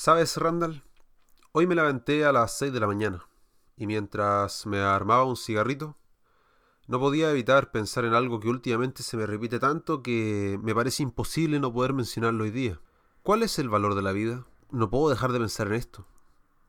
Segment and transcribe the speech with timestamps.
[0.00, 0.84] ¿Sabes, Randall?
[1.50, 3.26] Hoy me levanté a las 6 de la mañana
[3.76, 5.96] y mientras me armaba un cigarrito,
[6.86, 11.02] no podía evitar pensar en algo que últimamente se me repite tanto que me parece
[11.02, 12.80] imposible no poder mencionarlo hoy día.
[13.24, 14.46] ¿Cuál es el valor de la vida?
[14.70, 16.06] No puedo dejar de pensar en esto.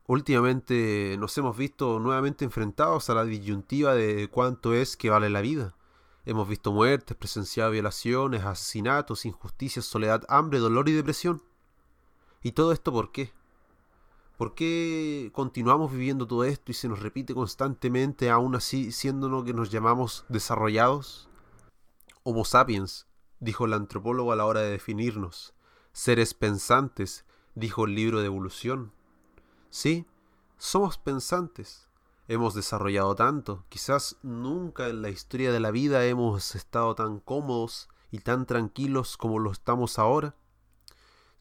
[0.07, 5.41] Últimamente nos hemos visto nuevamente enfrentados a la disyuntiva de cuánto es que vale la
[5.41, 5.75] vida.
[6.25, 11.43] Hemos visto muertes, presenciado violaciones, asesinatos, injusticias, soledad, hambre, dolor y depresión.
[12.41, 13.33] ¿Y todo esto por qué?
[14.37, 19.53] ¿Por qué continuamos viviendo todo esto y se nos repite constantemente, aún así siendo que
[19.53, 21.27] nos llamamos desarrollados?
[22.23, 23.07] Homo sapiens,
[23.41, 25.53] dijo el antropólogo a la hora de definirnos.
[25.91, 27.25] Seres pensantes,
[27.55, 28.93] dijo el libro de evolución.
[29.69, 30.05] Sí,
[30.57, 31.89] somos pensantes.
[32.29, 33.65] Hemos desarrollado tanto.
[33.67, 39.17] Quizás nunca en la historia de la vida hemos estado tan cómodos y tan tranquilos
[39.17, 40.35] como lo estamos ahora.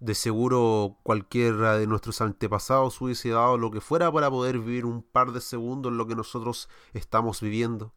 [0.01, 5.03] De seguro cualquiera de nuestros antepasados hubiese dado lo que fuera para poder vivir un
[5.03, 7.93] par de segundos lo que nosotros estamos viviendo,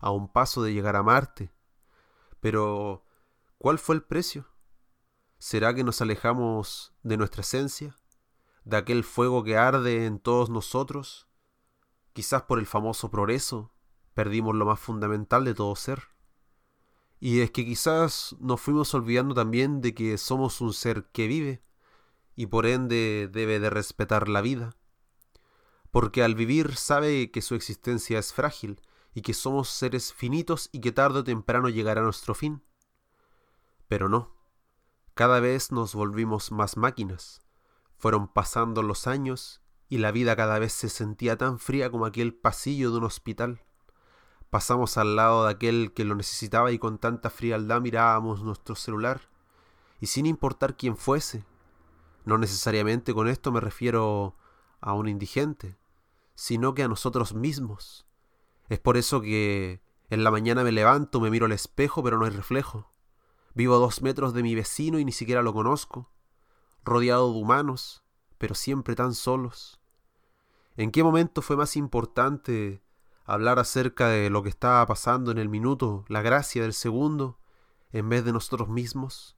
[0.00, 1.52] a un paso de llegar a Marte.
[2.40, 3.04] Pero,
[3.58, 4.46] ¿cuál fue el precio?
[5.38, 7.96] ¿Será que nos alejamos de nuestra esencia?
[8.64, 11.28] ¿De aquel fuego que arde en todos nosotros?
[12.12, 13.72] Quizás por el famoso progreso
[14.14, 16.13] perdimos lo más fundamental de todo ser.
[17.24, 21.62] Y es que quizás nos fuimos olvidando también de que somos un ser que vive
[22.36, 24.76] y por ende debe de respetar la vida.
[25.90, 28.82] Porque al vivir sabe que su existencia es frágil
[29.14, 32.62] y que somos seres finitos y que tarde o temprano llegará nuestro fin.
[33.88, 34.36] Pero no,
[35.14, 37.40] cada vez nos volvimos más máquinas.
[37.96, 42.34] Fueron pasando los años y la vida cada vez se sentía tan fría como aquel
[42.34, 43.62] pasillo de un hospital.
[44.50, 49.22] Pasamos al lado de aquel que lo necesitaba y con tanta frialdad mirábamos nuestro celular,
[50.00, 51.44] y sin importar quién fuese.
[52.24, 54.36] No necesariamente con esto me refiero
[54.80, 55.76] a un indigente,
[56.34, 58.06] sino que a nosotros mismos.
[58.68, 62.24] Es por eso que en la mañana me levanto, me miro al espejo, pero no
[62.24, 62.90] hay reflejo.
[63.54, 66.10] Vivo a dos metros de mi vecino y ni siquiera lo conozco,
[66.84, 68.04] rodeado de humanos,
[68.38, 69.80] pero siempre tan solos.
[70.76, 72.83] ¿En qué momento fue más importante
[73.24, 77.38] hablar acerca de lo que estaba pasando en el minuto, la gracia del segundo,
[77.92, 79.36] en vez de nosotros mismos,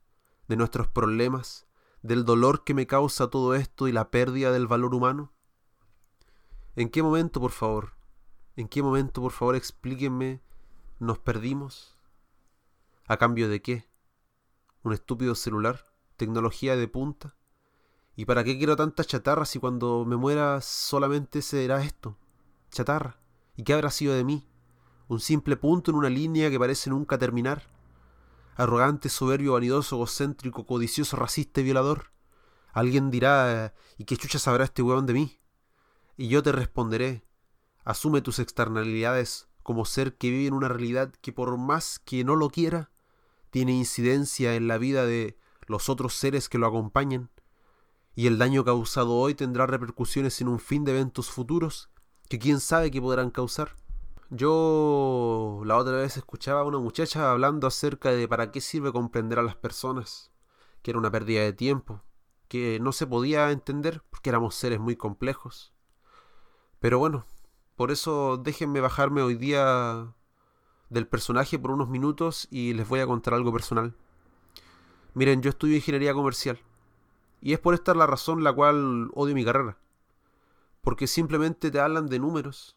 [0.48, 1.66] de nuestros problemas,
[2.02, 5.32] del dolor que me causa todo esto y la pérdida del valor humano?
[6.74, 7.94] ¿En qué momento, por favor?
[8.56, 10.42] ¿En qué momento, por favor, explíquenme,
[10.98, 11.96] nos perdimos?
[13.06, 13.88] ¿A cambio de qué?
[14.82, 15.86] ¿Un estúpido celular?
[16.16, 17.36] ¿Tecnología de punta?
[18.16, 22.16] ¿Y para qué quiero tantas chatarras si cuando me muera solamente será esto?
[22.70, 23.25] Chatarra.
[23.56, 24.46] ¿Y qué habrá sido de mí?
[25.08, 27.70] Un simple punto en una línea que parece nunca terminar.
[28.54, 32.12] Arrogante, soberbio, vanidoso, egocéntrico, codicioso, racista y violador.
[32.72, 35.40] Alguien dirá, ¿y qué chucha sabrá este hueón de mí?
[36.16, 37.24] Y yo te responderé,
[37.84, 42.36] asume tus externalidades como ser que vive en una realidad que por más que no
[42.36, 42.90] lo quiera,
[43.50, 47.30] tiene incidencia en la vida de los otros seres que lo acompañan,
[48.14, 51.90] y el daño causado hoy tendrá repercusiones en un fin de eventos futuros
[52.28, 53.76] que quién sabe qué podrán causar.
[54.30, 59.38] Yo la otra vez escuchaba a una muchacha hablando acerca de para qué sirve comprender
[59.38, 60.32] a las personas,
[60.82, 62.02] que era una pérdida de tiempo,
[62.48, 65.72] que no se podía entender porque éramos seres muy complejos.
[66.80, 67.24] Pero bueno,
[67.76, 70.12] por eso déjenme bajarme hoy día
[70.90, 73.94] del personaje por unos minutos y les voy a contar algo personal.
[75.14, 76.58] Miren, yo estudio ingeniería comercial
[77.40, 79.78] y es por esta la razón la cual odio mi carrera
[80.86, 82.76] porque simplemente te hablan de números.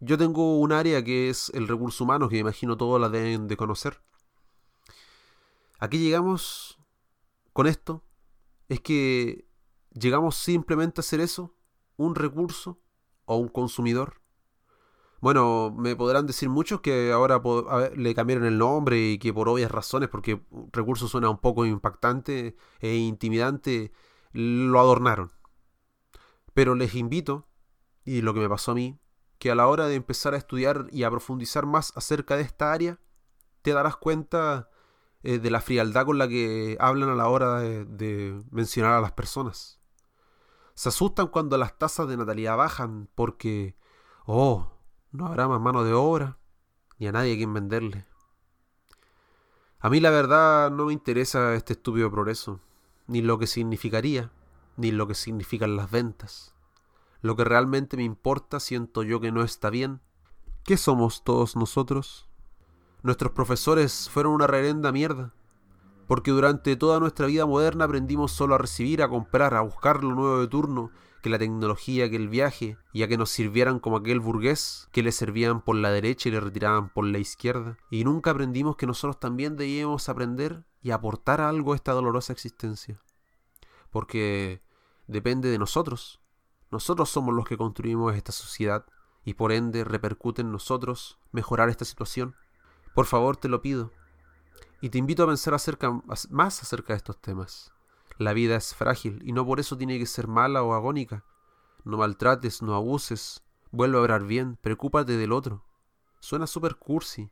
[0.00, 3.56] Yo tengo un área que es el recurso humano, que imagino todos la deben de
[3.56, 4.02] conocer.
[5.78, 6.80] Aquí llegamos
[7.52, 8.02] con esto,
[8.68, 9.46] es que
[9.92, 11.54] llegamos simplemente a hacer eso,
[11.96, 12.80] un recurso
[13.24, 14.20] o un consumidor.
[15.20, 17.40] Bueno, me podrán decir muchos que ahora
[17.94, 22.56] le cambiaron el nombre y que por obvias razones, porque recurso suena un poco impactante
[22.80, 23.92] e intimidante,
[24.32, 25.37] lo adornaron.
[26.58, 27.46] Pero les invito,
[28.04, 28.98] y lo que me pasó a mí,
[29.38, 32.72] que a la hora de empezar a estudiar y a profundizar más acerca de esta
[32.72, 32.98] área,
[33.62, 34.68] te darás cuenta
[35.22, 39.00] eh, de la frialdad con la que hablan a la hora de, de mencionar a
[39.00, 39.78] las personas.
[40.74, 43.76] Se asustan cuando las tasas de natalidad bajan porque,
[44.26, 44.72] oh,
[45.12, 46.38] no habrá más mano de obra,
[46.98, 48.04] ni a nadie a quien venderle.
[49.78, 52.58] A mí la verdad no me interesa este estúpido progreso,
[53.06, 54.32] ni lo que significaría
[54.78, 56.54] ni lo que significan las ventas.
[57.20, 60.00] Lo que realmente me importa siento yo que no está bien.
[60.62, 62.28] ¿Qué somos todos nosotros?
[63.02, 65.34] Nuestros profesores fueron una reverenda mierda.
[66.06, 70.14] Porque durante toda nuestra vida moderna aprendimos solo a recibir, a comprar, a buscar lo
[70.14, 70.90] nuevo de turno,
[71.22, 75.02] que la tecnología, que el viaje, y a que nos sirvieran como aquel burgués que
[75.02, 77.76] le servían por la derecha y le retiraban por la izquierda.
[77.90, 83.00] Y nunca aprendimos que nosotros también debíamos aprender y aportar algo a esta dolorosa existencia.
[83.90, 84.62] Porque
[85.08, 86.20] depende de nosotros.
[86.70, 88.86] Nosotros somos los que construimos esta sociedad
[89.24, 92.36] y por ende repercute en nosotros mejorar esta situación.
[92.94, 93.90] Por favor, te lo pido.
[94.80, 95.52] Y te invito a pensar
[96.30, 97.72] más acerca de estos temas.
[98.18, 101.24] La vida es frágil y no por eso tiene que ser mala o agónica.
[101.84, 105.64] No maltrates, no abuses, vuelve a obrar bien, preocúpate del otro.
[106.20, 107.30] Suena super cursi,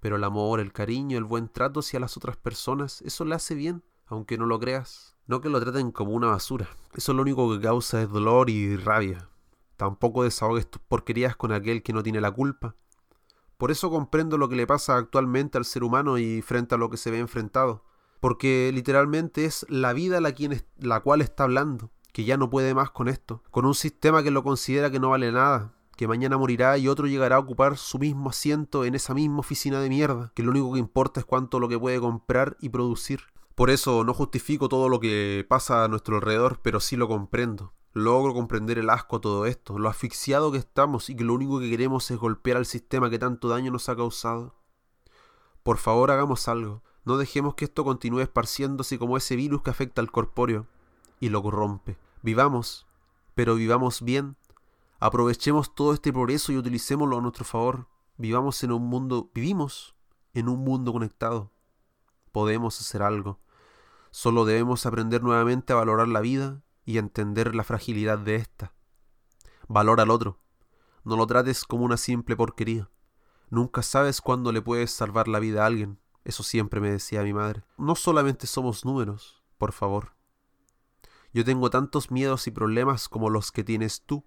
[0.00, 3.54] pero el amor, el cariño, el buen trato hacia las otras personas, eso le hace
[3.54, 5.16] bien, aunque no lo creas.
[5.26, 6.68] No que lo traten como una basura.
[6.94, 9.28] Eso lo único que causa es dolor y rabia.
[9.76, 12.74] Tampoco desahogues tus porquerías con aquel que no tiene la culpa.
[13.56, 16.90] Por eso comprendo lo que le pasa actualmente al ser humano y frente a lo
[16.90, 17.84] que se ve enfrentado
[18.20, 22.74] porque literalmente es la vida la, quien la cual está hablando, que ya no puede
[22.74, 26.38] más con esto, con un sistema que lo considera que no vale nada, que mañana
[26.38, 30.32] morirá y otro llegará a ocupar su mismo asiento en esa misma oficina de mierda,
[30.34, 33.20] que lo único que importa es cuánto lo que puede comprar y producir.
[33.58, 37.72] Por eso no justifico todo lo que pasa a nuestro alrededor, pero sí lo comprendo.
[37.92, 41.58] Logro comprender el asco a todo esto, lo asfixiado que estamos y que lo único
[41.58, 44.54] que queremos es golpear al sistema que tanto daño nos ha causado.
[45.64, 46.84] Por favor, hagamos algo.
[47.04, 50.68] No dejemos que esto continúe esparciéndose como ese virus que afecta al corpóreo
[51.18, 51.98] y lo corrompe.
[52.22, 52.86] Vivamos,
[53.34, 54.36] pero vivamos bien.
[55.00, 57.88] Aprovechemos todo este progreso y utilicémoslo a nuestro favor.
[58.18, 59.96] Vivamos en un mundo, vivimos
[60.32, 61.50] en un mundo conectado.
[62.30, 63.40] Podemos hacer algo.
[64.10, 68.72] Solo debemos aprender nuevamente a valorar la vida y a entender la fragilidad de ésta.
[69.68, 70.38] Valora al otro.
[71.04, 72.90] No lo trates como una simple porquería.
[73.50, 75.98] Nunca sabes cuándo le puedes salvar la vida a alguien.
[76.24, 77.64] Eso siempre me decía mi madre.
[77.76, 80.12] No solamente somos números, por favor.
[81.32, 84.24] Yo tengo tantos miedos y problemas como los que tienes tú.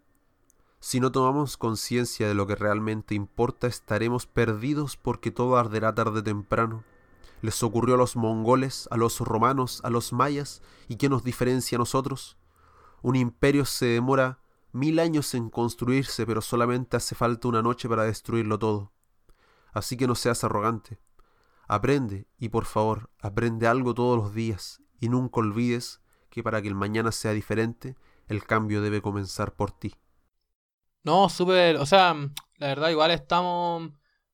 [0.79, 6.19] Si no tomamos conciencia de lo que realmente importa, estaremos perdidos porque todo arderá tarde
[6.19, 6.83] o temprano.
[7.41, 11.75] Les ocurrió a los mongoles, a los romanos, a los mayas, ¿y qué nos diferencia
[11.75, 12.37] a nosotros?
[13.01, 14.39] Un imperio se demora
[14.71, 18.91] mil años en construirse, pero solamente hace falta una noche para destruirlo todo.
[19.73, 20.99] Así que no seas arrogante.
[21.67, 26.67] Aprende, y por favor, aprende algo todos los días, y nunca olvides que para que
[26.67, 27.95] el mañana sea diferente,
[28.27, 29.95] el cambio debe comenzar por ti.
[31.03, 32.13] No, súper, o sea,
[32.57, 33.91] la verdad igual estamos...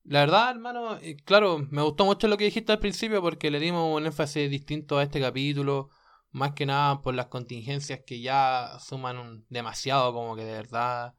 [0.08, 3.60] La verdad, hermano, eh, claro, me gustó mucho lo que dijiste al principio porque le
[3.60, 5.90] dimos un énfasis distinto a este capítulo,
[6.30, 11.14] más que nada por las contingencias que ya suman demasiado, como que de verdad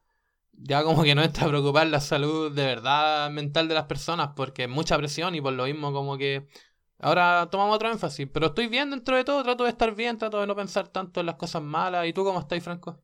[0.53, 4.31] ya como que no está a preocupar la salud de verdad mental de las personas
[4.36, 6.47] porque es mucha presión y por lo mismo como que
[6.97, 8.27] ahora tomamos otro énfasis.
[8.33, 11.19] Pero estoy bien dentro de todo, trato de estar bien, trato de no pensar tanto
[11.19, 12.07] en las cosas malas.
[12.07, 13.03] ¿Y tú cómo estás, Franco?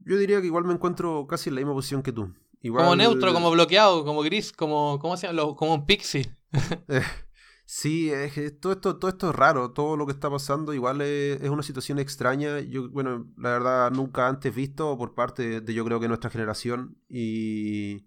[0.00, 2.34] Yo diría que igual me encuentro casi en la misma posición que tú.
[2.70, 5.54] Como neutro, como bloqueado, como gris, como, ¿cómo se llama?
[5.56, 6.30] Como un pixie.
[6.88, 7.02] Eh,
[7.66, 11.40] Sí, es todo esto, todo esto es raro, todo lo que está pasando igual es,
[11.48, 12.60] una situación extraña.
[12.60, 16.98] Yo, bueno, la verdad nunca antes visto por parte de, yo creo que nuestra generación
[17.08, 18.06] y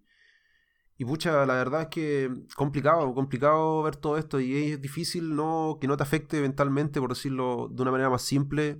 [0.99, 5.77] y pucha, la verdad es que complicado, complicado ver todo esto y es difícil no
[5.79, 8.79] que no te afecte mentalmente, por decirlo de una manera más simple.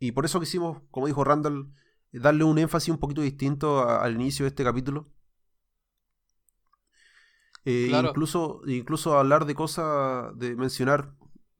[0.00, 1.72] Y por eso quisimos, como dijo Randall,
[2.20, 5.14] darle un énfasis un poquito distinto al inicio de este capítulo
[7.64, 11.14] eh, incluso, incluso hablar de cosas, de mencionar,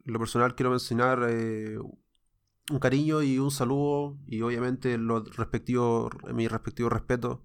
[0.05, 6.47] lo personal quiero mencionar eh, un cariño y un saludo y obviamente los respectivos, mi
[6.47, 7.45] respectivo respeto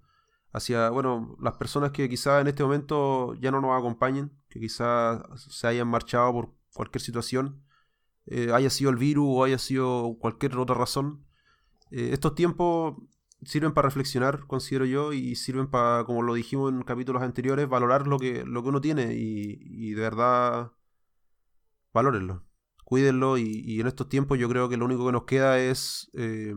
[0.51, 5.21] hacia, bueno, las personas que quizás en este momento ya no nos acompañen, que quizás
[5.37, 7.63] se hayan marchado por cualquier situación,
[8.25, 11.25] eh, haya sido el virus o haya sido cualquier otra razón.
[11.91, 12.95] Estos tiempos
[13.43, 18.07] sirven para reflexionar, considero yo, y sirven para, como lo dijimos en capítulos anteriores, valorar
[18.07, 20.71] lo que, lo que uno tiene y, de verdad
[21.91, 22.45] valórenlo,
[22.83, 26.53] cuídenlo y, en estos tiempos yo creo que lo único que nos queda es, eh,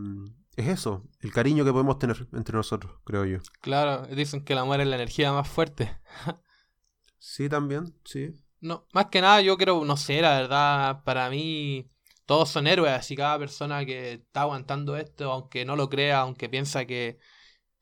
[0.57, 3.39] es eso, el cariño que podemos tener entre nosotros, creo yo.
[3.61, 5.99] Claro, dicen que el amor es la energía más fuerte.
[7.19, 8.35] sí, también, sí.
[8.61, 11.92] No, más que nada yo creo, no sé, la verdad, para mí
[12.33, 16.49] todos son héroes, así cada persona que está aguantando esto, aunque no lo crea, aunque
[16.49, 17.19] piensa que...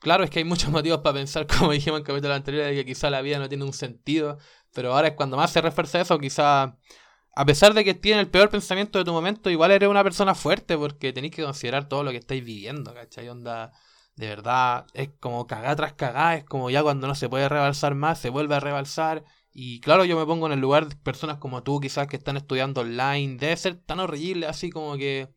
[0.00, 2.74] Claro, es que hay muchos motivos para pensar, como dijimos en el capítulo anterior, de
[2.74, 4.38] que quizá la vida no tiene un sentido,
[4.72, 6.76] pero ahora es cuando más se refuerza eso, quizá...
[7.36, 10.34] A pesar de que tiene el peor pensamiento de tu momento, igual eres una persona
[10.34, 13.28] fuerte porque tenéis que considerar todo lo que estáis viviendo, ¿cachai?
[13.28, 13.72] Onda,
[14.16, 17.94] de verdad, es como cagar tras cagar, es como ya cuando no se puede rebalsar
[17.94, 21.38] más, se vuelve a rebalsar Y claro, yo me pongo en el lugar de personas
[21.38, 23.36] como tú, quizás que están estudiando online.
[23.36, 25.28] Debe ser tan horrible, así como que.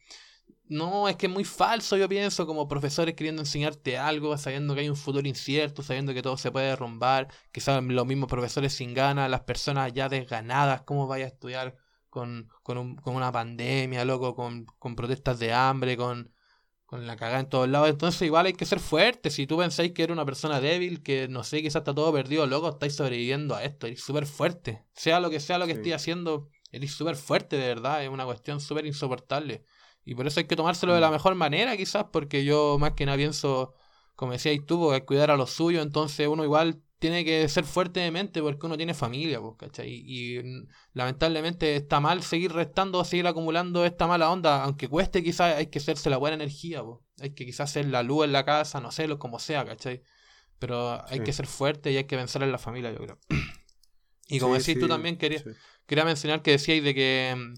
[0.70, 4.82] No, es que es muy falso, yo pienso, como profesores queriendo enseñarte algo, sabiendo que
[4.82, 7.28] hay un futuro incierto, sabiendo que todo se puede derrumbar.
[7.52, 11.76] Quizás los mismos profesores sin ganas, las personas ya desganadas, ¿cómo vaya a estudiar
[12.10, 16.34] con, con, un, con una pandemia, loco, con, con protestas de hambre, con,
[16.94, 17.90] con la cagada en todos lados.
[17.90, 19.32] Entonces, igual hay que ser fuerte.
[19.32, 22.46] Si tú pensáis que eres una persona débil, que no sé, quizás está todo perdido,
[22.46, 23.88] loco, estáis sobreviviendo a esto.
[23.88, 24.86] Eres súper fuerte.
[24.94, 28.04] Sea lo que sea lo que esté haciendo, eres súper fuerte, de verdad.
[28.04, 29.66] Es una cuestión súper insoportable.
[30.06, 31.14] Y por eso hay que tomárselo de la mm.
[31.14, 33.74] mejor manera, quizás, porque yo más que nada pienso,
[34.16, 35.82] como decías tú, que cuidar a lo suyo.
[35.82, 39.90] Entonces, uno igual tiene que ser fuerte de mente porque uno tiene familia, pues, ¿cachai?
[39.90, 40.42] Y,
[40.94, 45.80] lamentablemente está mal seguir restando, seguir acumulando esta mala onda, aunque cueste quizás hay que
[45.80, 47.00] hacerse la buena energía, pues.
[47.20, 50.02] hay que quizás hacer la luz en la casa, no sé, lo como sea, ¿cachai?
[50.60, 53.20] Pero hay que ser fuerte y hay que pensar en la familia, yo creo.
[54.30, 55.44] Y como decís tú también, quería,
[55.86, 57.54] quería mencionar que decíais de que mm,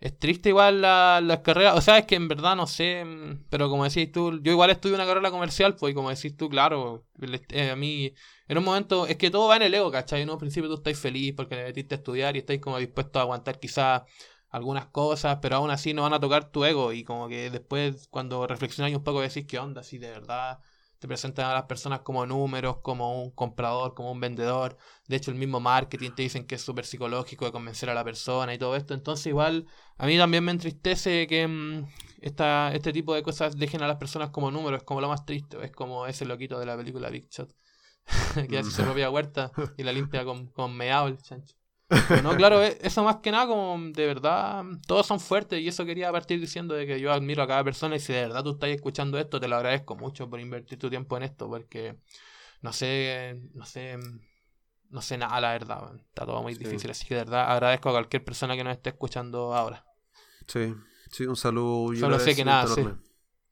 [0.00, 3.44] es triste igual las la carreras, o sea, es que en verdad no sé, mm,
[3.48, 6.48] pero como decís tú, yo igual estudio una carrera comercial, pues, y como decís tú,
[6.48, 7.06] claro,
[7.50, 8.12] eh, a mí,
[8.48, 10.22] en un momento, es que todo va en el ego, ¿cachai?
[10.22, 13.18] En un principio tú estás feliz porque le metiste a estudiar y estáis como dispuesto
[13.18, 14.02] a aguantar quizás
[14.50, 18.08] algunas cosas, pero aún así no van a tocar tu ego, y como que después,
[18.08, 19.82] cuando reflexionáis un poco, decís, ¿qué onda?
[19.82, 20.60] Si de verdad
[20.98, 24.76] te presentan a las personas como números, como un comprador, como un vendedor.
[25.06, 28.04] De hecho, el mismo marketing te dicen que es súper psicológico de convencer a la
[28.04, 28.94] persona y todo esto.
[28.94, 31.86] Entonces, igual, a mí también me entristece que mm,
[32.20, 34.78] esta, este tipo de cosas dejen a las personas como números.
[34.78, 35.56] Es como lo más triste.
[35.62, 37.54] Es como ese loquito de la película Big Shot.
[38.48, 41.58] que hace su propia huerta y la limpia con, con meado el chancho
[42.22, 45.86] no, claro, e, eso más que nada como de verdad, todos son fuertes y eso
[45.86, 48.52] quería partir diciendo de que yo admiro a cada persona y si de verdad tú
[48.52, 51.96] estás escuchando esto, te lo agradezco mucho por invertir tu tiempo en esto porque
[52.60, 53.96] no sé, no sé,
[54.90, 57.92] no sé nada la verdad, está todo muy difícil, así que de verdad agradezco a
[57.92, 59.86] cualquier persona que nos esté escuchando ahora.
[60.46, 60.74] Sí,
[61.10, 61.94] sí, un saludo.
[61.94, 62.82] Solo sé que nada, sí.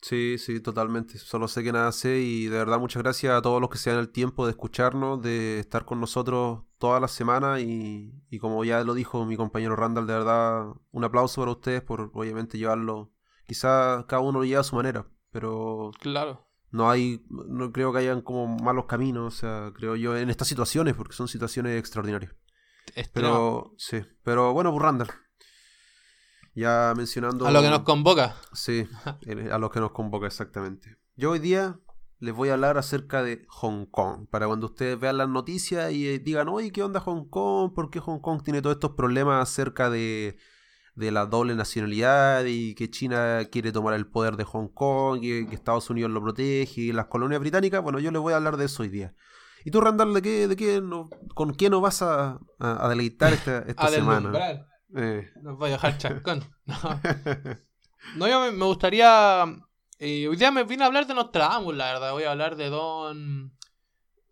[0.02, 1.18] Sí, sí, totalmente.
[1.18, 3.90] Solo sé que nada sé y de verdad muchas gracias a todos los que se
[3.90, 8.64] dan el tiempo de escucharnos, de estar con nosotros toda la semana y, y como
[8.64, 13.12] ya lo dijo mi compañero Randall, de verdad un aplauso para ustedes por obviamente llevarlo.
[13.46, 16.46] Quizá cada uno lo lleva a su manera, pero claro.
[16.70, 20.48] No hay, no creo que hayan como malos caminos, o sea, creo yo, en estas
[20.48, 22.34] situaciones, porque son situaciones extraordinarias.
[23.12, 25.08] Pero, sí, pero bueno, pues Randall,
[26.56, 27.46] ya mencionando...
[27.46, 28.34] A lo que nos convoca.
[28.52, 28.88] Sí,
[29.52, 30.96] a lo que nos convoca exactamente.
[31.14, 31.78] Yo hoy día
[32.18, 34.26] les voy a hablar acerca de Hong Kong.
[34.30, 37.74] Para cuando ustedes vean las noticias y eh, digan, oye, ¿qué onda Hong Kong?
[37.74, 40.38] ¿Por qué Hong Kong tiene todos estos problemas acerca de,
[40.94, 45.46] de la doble nacionalidad y que China quiere tomar el poder de Hong Kong y
[45.46, 47.82] que Estados Unidos lo protege y las colonias británicas?
[47.82, 49.14] Bueno, yo les voy a hablar de eso hoy día.
[49.62, 50.82] ¿Y tú, Randall, de qué, de qué
[51.34, 54.32] con qué nos vas a, a, deleitar esta, esta semana?
[54.96, 55.30] Eh.
[55.42, 56.44] Nos voy a dejar chascón.
[58.14, 59.44] No, yo me, gustaría.
[59.98, 62.12] Eh, hoy día me vine a hablar de Nostradamus, la verdad.
[62.12, 63.52] Voy a hablar de Don.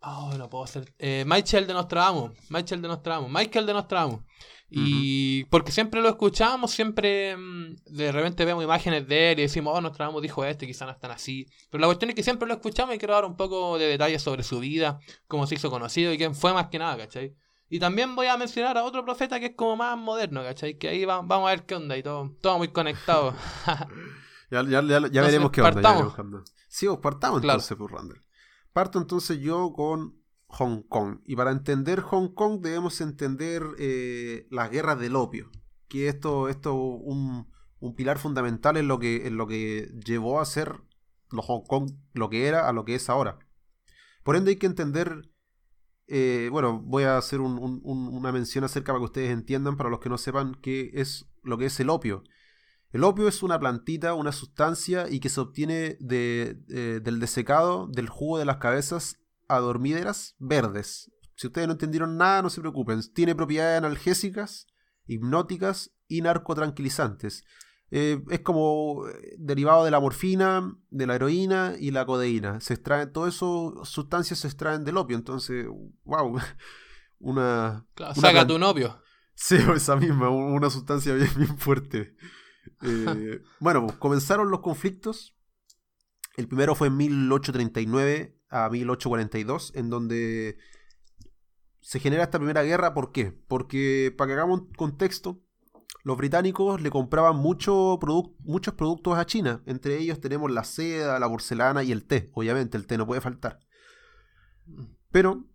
[0.01, 0.93] Oh, no puedo hacer.
[0.97, 2.31] Eh, Michael de Nostradamus.
[2.49, 3.29] Michael de Nostradamus.
[3.29, 4.21] Michael de Nostradamus.
[4.69, 9.77] Y porque siempre lo escuchamos, siempre mm, de repente vemos imágenes de él y decimos,
[9.77, 11.47] oh, Nostradamus dijo esto y quizás no están así.
[11.69, 14.21] Pero la cuestión es que siempre lo escuchamos y quiero dar un poco de detalles
[14.21, 17.35] sobre su vida, cómo se hizo conocido y quién fue más que nada, ¿cachai?
[17.75, 20.77] Y también voy a mencionar a otro profeta que es como más moderno, ¿cachai?
[20.77, 23.35] Que ahí vamos a ver qué onda y todo, todo muy conectado.
[24.49, 26.43] ya, veremos qué onda.
[26.69, 28.23] Sí, pues partamos entonces por Randall.
[28.71, 31.19] Parto entonces yo con Hong Kong.
[31.25, 35.51] Y para entender Hong Kong debemos entender eh, las guerras del opio.
[35.89, 40.45] Que esto es un, un, pilar fundamental en lo, que, en lo que llevó a
[40.45, 40.79] ser
[41.29, 43.37] lo Hong Kong lo que era a lo que es ahora.
[44.23, 45.29] Por ende hay que entender
[46.07, 50.09] eh, bueno, voy a hacer una mención acerca para que ustedes entiendan, para los que
[50.09, 52.23] no sepan qué es lo que es el opio.
[52.91, 58.07] El opio es una plantita, una sustancia y que se obtiene eh, del desecado del
[58.07, 61.11] jugo de las cabezas adormíderas verdes.
[61.35, 63.01] Si ustedes no entendieron nada, no se preocupen.
[63.13, 64.67] Tiene propiedades analgésicas,
[65.07, 67.43] hipnóticas y narcotranquilizantes.
[67.91, 72.59] Eh, es como eh, derivado de la morfina, de la heroína y la codeína.
[72.59, 75.15] Se extraen, todas esas sustancias se extraen del opio.
[75.15, 75.67] Entonces,
[76.03, 76.37] wow,
[77.19, 77.85] una...
[78.15, 79.01] saca tu novio.
[79.35, 82.15] Sí, esa misma, una sustancia bien, bien fuerte.
[82.81, 85.35] Eh, bueno, pues, comenzaron los conflictos.
[86.37, 90.57] El primero fue en 1839 a 1842, en donde
[91.81, 92.93] se genera esta primera guerra.
[92.93, 93.31] ¿Por qué?
[93.47, 95.44] Porque, para que hagamos un contexto,
[96.05, 97.97] los británicos le compraban mucho
[98.43, 99.63] muchos productos a China.
[99.65, 102.29] Entre ellos tenemos la seda, la porcelana y el té.
[102.35, 103.59] Obviamente, el té no puede faltar.
[105.11, 105.47] Pero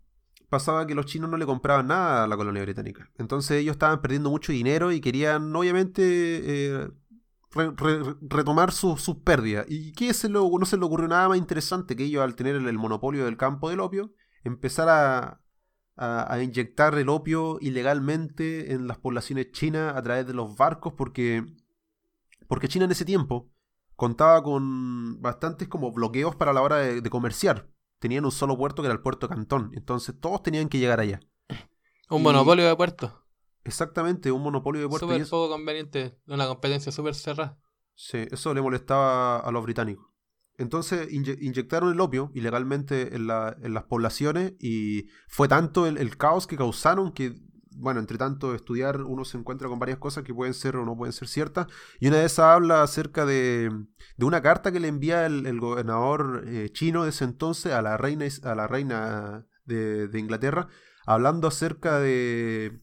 [0.49, 3.09] pasaba que los chinos no le compraban nada a la colonia británica.
[3.17, 6.89] Entonces ellos estaban perdiendo mucho dinero y querían, obviamente, eh,
[8.21, 9.65] retomar sus pérdidas.
[9.69, 12.57] ¿Y qué se lo, no se le ocurrió nada más interesante que ellos, al tener
[12.57, 14.11] el, monopolio del campo del opio,
[14.43, 15.40] empezar a,
[16.01, 20.93] a, inyectar el opio ilegalmente en las poblaciones chinas a través de los barcos?
[20.93, 21.45] Porque,
[22.47, 23.49] porque China en ese tiempo
[23.95, 28.87] contaba con bastantes como bloqueos para la hora de comerciar tenían un solo puerto que
[28.87, 29.71] era el puerto Cantón.
[29.75, 31.21] Entonces todos tenían que llegar allá.
[32.09, 33.23] Un monopolio de puerto.
[33.63, 35.07] Exactamente, un monopolio de puerto.
[35.07, 37.59] Súper poco conveniente, una competencia súper cerrada.
[37.93, 40.10] Sí, eso le molestaba a los británicos.
[40.61, 47.11] Entonces inyectaron el opio ilegalmente en, las poblaciones y fue tanto el, caos que causaron
[47.11, 47.35] que
[47.73, 50.95] bueno, entre tanto, estudiar uno se encuentra con varias cosas que pueden ser o no
[50.97, 51.67] pueden ser ciertas.
[51.99, 53.71] Y una de esas habla acerca de,
[54.19, 58.25] una carta que le envía el, gobernador eh, chino de ese entonces a la reina,
[58.43, 60.67] a la reina de, Inglaterra,
[61.05, 62.81] hablando acerca de,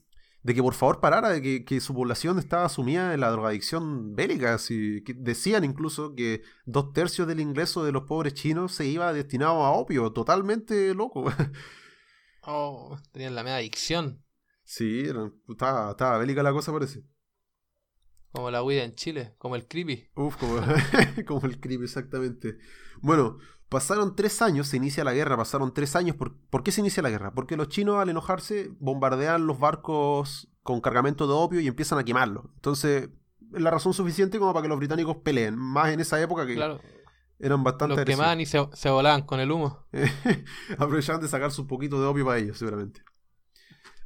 [0.48, 4.54] de que por favor parara, de que, su población estaba sumida en la drogadicción bélica.
[4.54, 9.62] Así, decían incluso que dos tercios del ingreso de los pobres chinos se iba destinado
[9.62, 11.26] a opio, totalmente loco.
[12.50, 14.24] Oh, tenían la media adicción.
[14.64, 15.04] Sí,
[15.50, 17.02] estaba, bélica la cosa, parece.
[18.30, 20.08] Como la huida en Chile, como el creepy.
[20.14, 20.56] Uf, como,
[21.26, 22.56] como, el creepy, exactamente.
[23.02, 23.36] Bueno,
[23.68, 26.16] pasaron tres años, se inicia la guerra, pasaron tres años.
[26.16, 27.32] ¿Por, ¿por qué se inicia la guerra?
[27.32, 32.04] Porque los chinos al enojarse bombardean los barcos con cargamento de opio y empiezan a
[32.04, 32.44] quemarlos.
[32.54, 33.10] Entonces,
[33.54, 35.56] es la razón suficiente como para que los británicos peleen.
[35.56, 36.54] Más en esa época que
[37.38, 37.96] eran bastante...
[37.96, 39.86] Los quemaban y se, se volaban con el humo.
[40.78, 43.02] Aprovechaban de sacarse un poquito de opio para ellos, seguramente.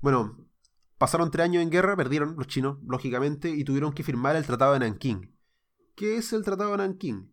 [0.00, 0.36] Bueno,
[1.02, 4.74] Pasaron tres años en guerra, perdieron los chinos, lógicamente, y tuvieron que firmar el Tratado
[4.74, 5.36] de Nankín.
[5.96, 7.31] ¿Qué es el Tratado de Nankín?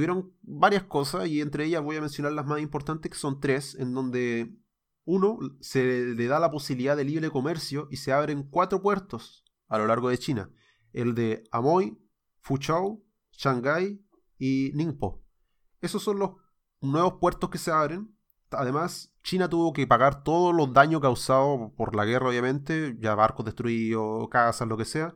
[0.00, 3.74] Tuvieron varias cosas y entre ellas voy a mencionar las más importantes, que son tres,
[3.74, 4.50] en donde
[5.04, 9.76] uno se le da la posibilidad de libre comercio y se abren cuatro puertos a
[9.76, 10.50] lo largo de China.
[10.94, 11.98] El de Amoy,
[12.40, 14.02] Fuzhou, Shanghái
[14.38, 15.22] y Ningpo.
[15.82, 16.30] Esos son los
[16.80, 18.16] nuevos puertos que se abren
[18.52, 23.44] además, China tuvo que pagar todos los daños causados por la guerra, obviamente, ya barcos
[23.44, 25.14] destruidos, casas, lo que sea.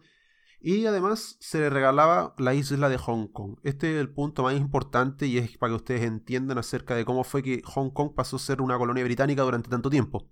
[0.67, 3.59] Y además se le regalaba la isla de Hong Kong.
[3.65, 7.23] Este es el punto más importante y es para que ustedes entiendan acerca de cómo
[7.23, 10.27] fue que Hong Kong pasó a ser una colonia británica durante tanto tiempo.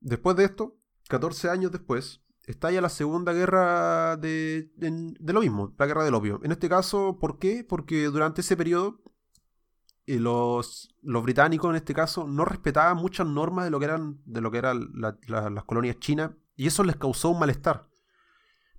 [0.00, 5.86] Después de esto, 14 años después, estalla la segunda guerra de, de, lo mismo, la
[5.86, 6.40] guerra del opio.
[6.42, 7.62] En este caso, ¿por qué?
[7.62, 9.00] Porque durante ese periodo
[10.06, 14.40] los, los británicos en este caso no respetaban muchas normas de lo que eran de
[14.40, 17.91] lo que eran las colonias chinas y eso les causó un malestar.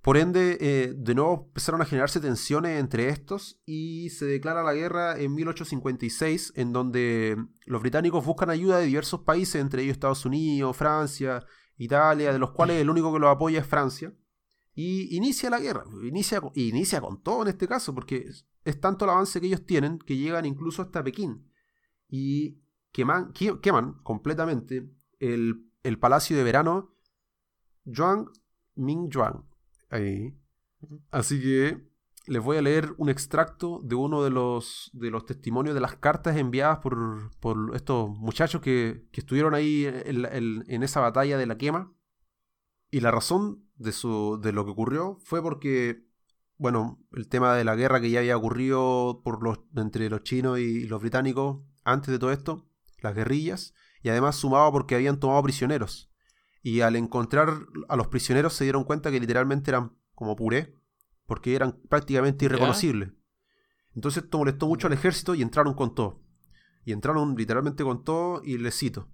[0.04, 4.74] Por ende, eh, de nuevo empezaron a generarse tensiones entre estos y se declara la
[4.74, 10.26] guerra en 1856, en donde los británicos buscan ayuda de diversos países, entre ellos Estados
[10.26, 11.46] Unidos, Francia,
[11.78, 14.12] Italia, de los cuales el único que los apoya es Francia.
[14.74, 18.26] Y inicia la guerra, inicia, inicia con todo en este caso, porque
[18.62, 21.50] es tanto el avance que ellos tienen que llegan incluso hasta Pekín
[22.10, 22.60] y
[22.92, 24.86] queman, queman completamente
[25.18, 26.94] el, el, palacio de verano
[27.90, 28.28] Zhuang
[28.74, 29.53] Mingjuan.
[29.90, 30.36] Ahí.
[31.10, 31.94] Así que
[32.26, 35.96] les voy a leer un extracto de uno de los, de los testimonios de las
[35.96, 41.46] cartas enviadas por, por estos muchachos que, que estuvieron ahí en, en, esa batalla de
[41.46, 41.92] la quema.
[42.90, 46.06] Y la razón de, su, de lo que ocurrió fue porque,
[46.56, 50.58] bueno, el tema de la guerra que ya había ocurrido por los, entre los chinos
[50.58, 52.66] y los británicos antes de todo esto,
[53.02, 56.13] las guerrillas, y además sumado porque habían tomado prisioneros.
[56.64, 60.74] Y al encontrar a los prisioneros se dieron cuenta que literalmente eran como puré,
[61.26, 63.12] porque eran prácticamente irreconocibles.
[63.94, 66.22] Entonces esto molestó mucho al ejército y entraron con todo.
[66.86, 69.10] Y entraron literalmente con todo y les cito.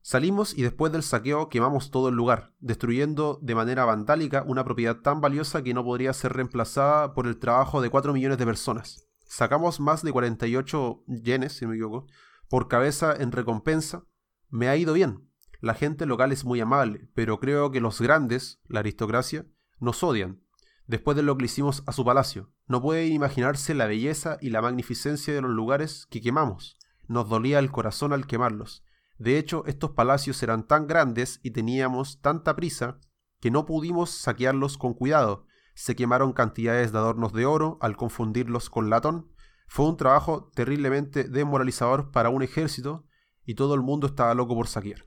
[0.00, 4.96] Salimos y después del saqueo quemamos todo el lugar, destruyendo de manera vandálica una propiedad
[4.96, 9.06] tan valiosa que no podría ser reemplazada por el trabajo de 4 millones de personas.
[9.26, 12.06] Sacamos más de 48 yenes, si no me equivoco,
[12.48, 14.02] por cabeza en recompensa.
[14.48, 15.27] Me ha ido bien.
[15.60, 19.46] La gente local es muy amable, pero creo que los grandes, la aristocracia,
[19.80, 20.42] nos odian.
[20.86, 24.50] Después de lo que le hicimos a su palacio, no pueden imaginarse la belleza y
[24.50, 26.78] la magnificencia de los lugares que quemamos.
[27.06, 28.84] Nos dolía el corazón al quemarlos
[29.18, 33.00] de hecho, estos palacios eran tan grandes y teníamos tanta prisa
[33.40, 35.44] que no pudimos saquearlos con cuidado.
[35.74, 39.32] Se quemaron cantidades de adornos de oro al confundirlos con latón.
[39.66, 43.06] Fue un trabajo terriblemente desmoralizador para un ejército
[43.44, 45.04] y todo el mundo estaba loco por saquear.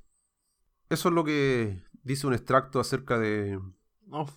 [0.92, 3.58] Eso es lo que dice un extracto acerca de...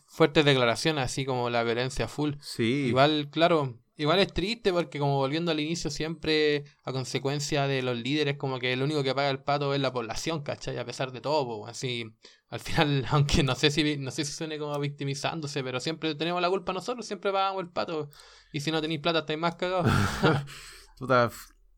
[0.06, 2.34] fuertes declaraciones, así como la violencia full.
[2.40, 2.86] Sí.
[2.86, 7.96] Igual, claro, igual es triste porque como volviendo al inicio siempre a consecuencia de los
[7.96, 10.78] líderes como que lo único que paga el pato es la población, ¿cachai?
[10.78, 12.14] A pesar de todo, así
[12.50, 16.40] al final, aunque no sé si no sé si suene como victimizándose, pero siempre tenemos
[16.40, 18.10] la culpa nosotros, siempre pagamos el pato
[18.52, 19.90] y si no tenéis plata estáis más cagados.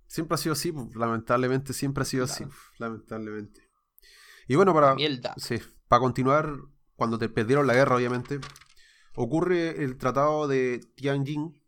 [0.07, 2.45] siempre ha sido así, lamentablemente siempre ha sido así,
[2.79, 3.66] lamentablemente.
[4.47, 4.97] Y bueno, para,
[5.37, 6.57] sí, para continuar,
[6.95, 8.41] cuando te perdieron la guerra, obviamente,
[9.15, 11.61] ocurre el tratado de Tianjin,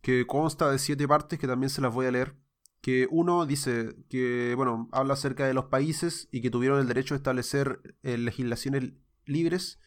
[0.00, 2.36] que consta de siete partes que también se las voy a leer.
[2.80, 7.14] Que uno dice que, bueno, habla acerca de los países y que tuvieron el derecho
[7.14, 8.92] de establecer eh, legislaciones
[9.24, 9.78] libres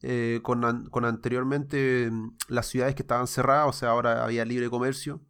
[0.00, 0.64] eh, con,
[1.04, 5.20] anteriormente mm, las ciudades que estaban cerradas, o sea, ahora había libre comercio.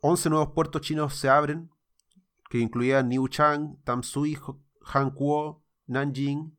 [0.00, 1.70] 11 nuevos puertos chinos se abren,
[2.50, 4.38] que incluían Niu Chang, Tamsui,
[4.82, 5.61] Hankuo,
[5.92, 6.58] Nanjing.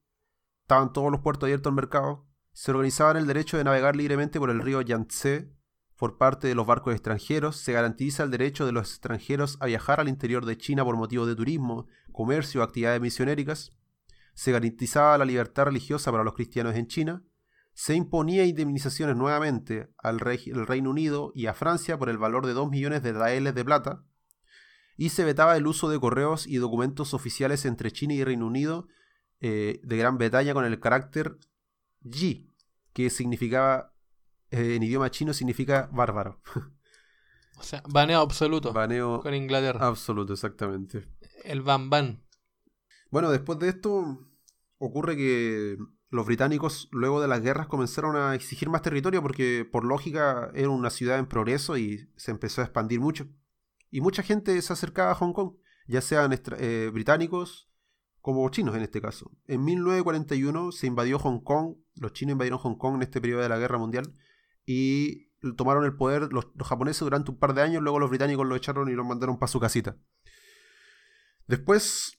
[0.62, 2.26] Estaban todos los puertos abiertos al mercado.
[2.54, 5.54] Se organizaban el derecho de navegar libremente por el río Yangtze
[6.04, 10.02] por parte de los barcos extranjeros, se garantiza el derecho de los extranjeros a viajar
[10.02, 13.72] al interior de China por motivos de turismo, comercio o actividades misionéricas,
[14.34, 17.24] se garantizaba la libertad religiosa para los cristianos en China,
[17.74, 22.70] se imponía indemnizaciones nuevamente al Reino Unido y a Francia por el valor de 2
[22.70, 24.04] millones de daeles de plata,
[24.98, 28.88] y se vetaba el uso de correos y documentos oficiales entre China y Reino Unido
[29.46, 31.38] eh, de Gran Bretaña con el carácter
[32.00, 32.50] Yi,
[32.94, 33.94] que significaba
[34.52, 36.42] eh, en idioma chino significa bárbaro.
[37.56, 38.74] O sea, baneo absoluto.
[38.74, 39.86] Baneo con Inglaterra.
[39.86, 41.08] Absoluto, exactamente.
[41.46, 42.26] El ban ban.
[43.10, 44.28] Bueno, después de esto
[44.80, 45.78] ocurre que
[46.10, 50.70] los británicos luego de las guerras comenzaron a exigir más territorio porque por lógica era
[50.70, 53.28] una ciudad en progreso y se empezó a expandir mucho.
[53.92, 55.54] Y mucha gente se acercaba a Hong Kong,
[55.88, 57.70] ya sean eh, británicos
[58.24, 59.30] como chinos en este caso.
[59.48, 63.50] En 1941 se invadió Hong Kong, los chinos invadieron Hong Kong en este periodo de
[63.50, 64.14] la guerra mundial
[64.66, 68.56] y tomaron el poder los, japoneses durante un par de años, luego los británicos lo
[68.56, 69.98] echaron y lo mandaron para su casita.
[71.48, 72.18] Después,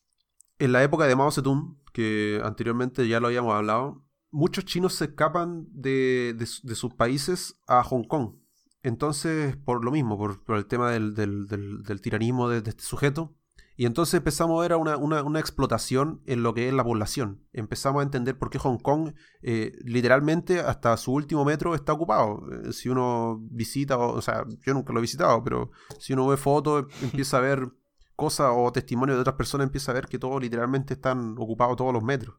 [0.58, 5.06] en la época de Mao Zedong, que anteriormente ya lo habíamos hablado, muchos chinos se
[5.06, 6.36] escapan de,
[6.74, 8.36] sus países a Hong Kong.
[8.82, 13.34] Entonces, por lo mismo, por, el tema del, del tiranismo de, este sujeto,
[13.76, 17.44] y entonces empezamos a ver una, una, explotación en lo que es la población.
[17.52, 22.44] Empezamos a entender por qué Hong Kong eh, literalmente hasta su último metro está ocupado.
[22.52, 26.37] Eh, si uno visita, o, sea, yo nunca lo he visitado, pero si uno ve
[26.37, 27.68] fotos, empieza a ver
[28.14, 31.92] cosas o testimonios de otras personas, empieza a ver que todos literalmente están ocupados todos
[31.92, 32.37] los metros.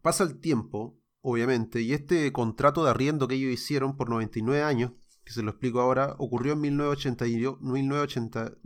[0.00, 4.92] Pasa el tiempo, obviamente, y este contrato de arriendo que ellos hicieron por 99 años
[5.28, 8.56] que se lo explico ahora, ocurrió en 1980, 1980,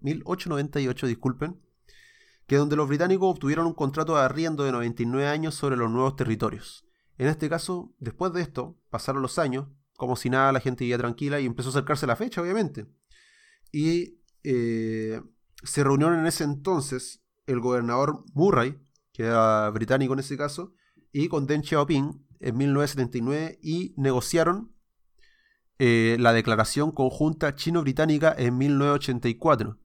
[0.00, 1.60] 1898, disculpen,
[2.46, 6.16] que donde los británicos obtuvieron un contrato de arriendo de 99 años sobre los nuevos
[6.16, 6.86] territorios.
[7.18, 10.96] En este caso, después de esto, pasaron los años, como si nada, la gente vivía
[10.96, 12.86] tranquila y empezó a acercarse la fecha, obviamente.
[13.70, 15.20] Y eh,
[15.62, 18.78] se reunieron en ese entonces el gobernador Murray,
[19.12, 20.72] que era británico en ese caso,
[21.12, 24.72] y con Deng Xiaoping en 1979 y negociaron
[25.78, 29.78] eh, la Declaración Conjunta Chino-Británica en 1984,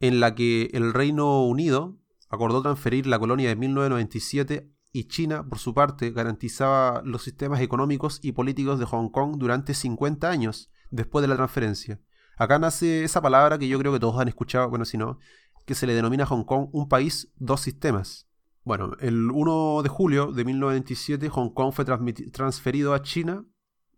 [0.00, 1.96] en la que el Reino Unido
[2.28, 8.20] acordó transferir la colonia de 1997 y China, por su parte, garantizaba los sistemas económicos
[8.22, 12.00] y políticos de Hong Kong durante 50 años después de la transferencia.
[12.36, 15.18] Acá nace esa palabra que yo creo que todos han escuchado, bueno, si no,
[15.64, 18.28] que se le denomina Hong Kong un país, dos sistemas.
[18.64, 23.46] Bueno, el 1 de julio de 1997 Hong Kong fue transferido a China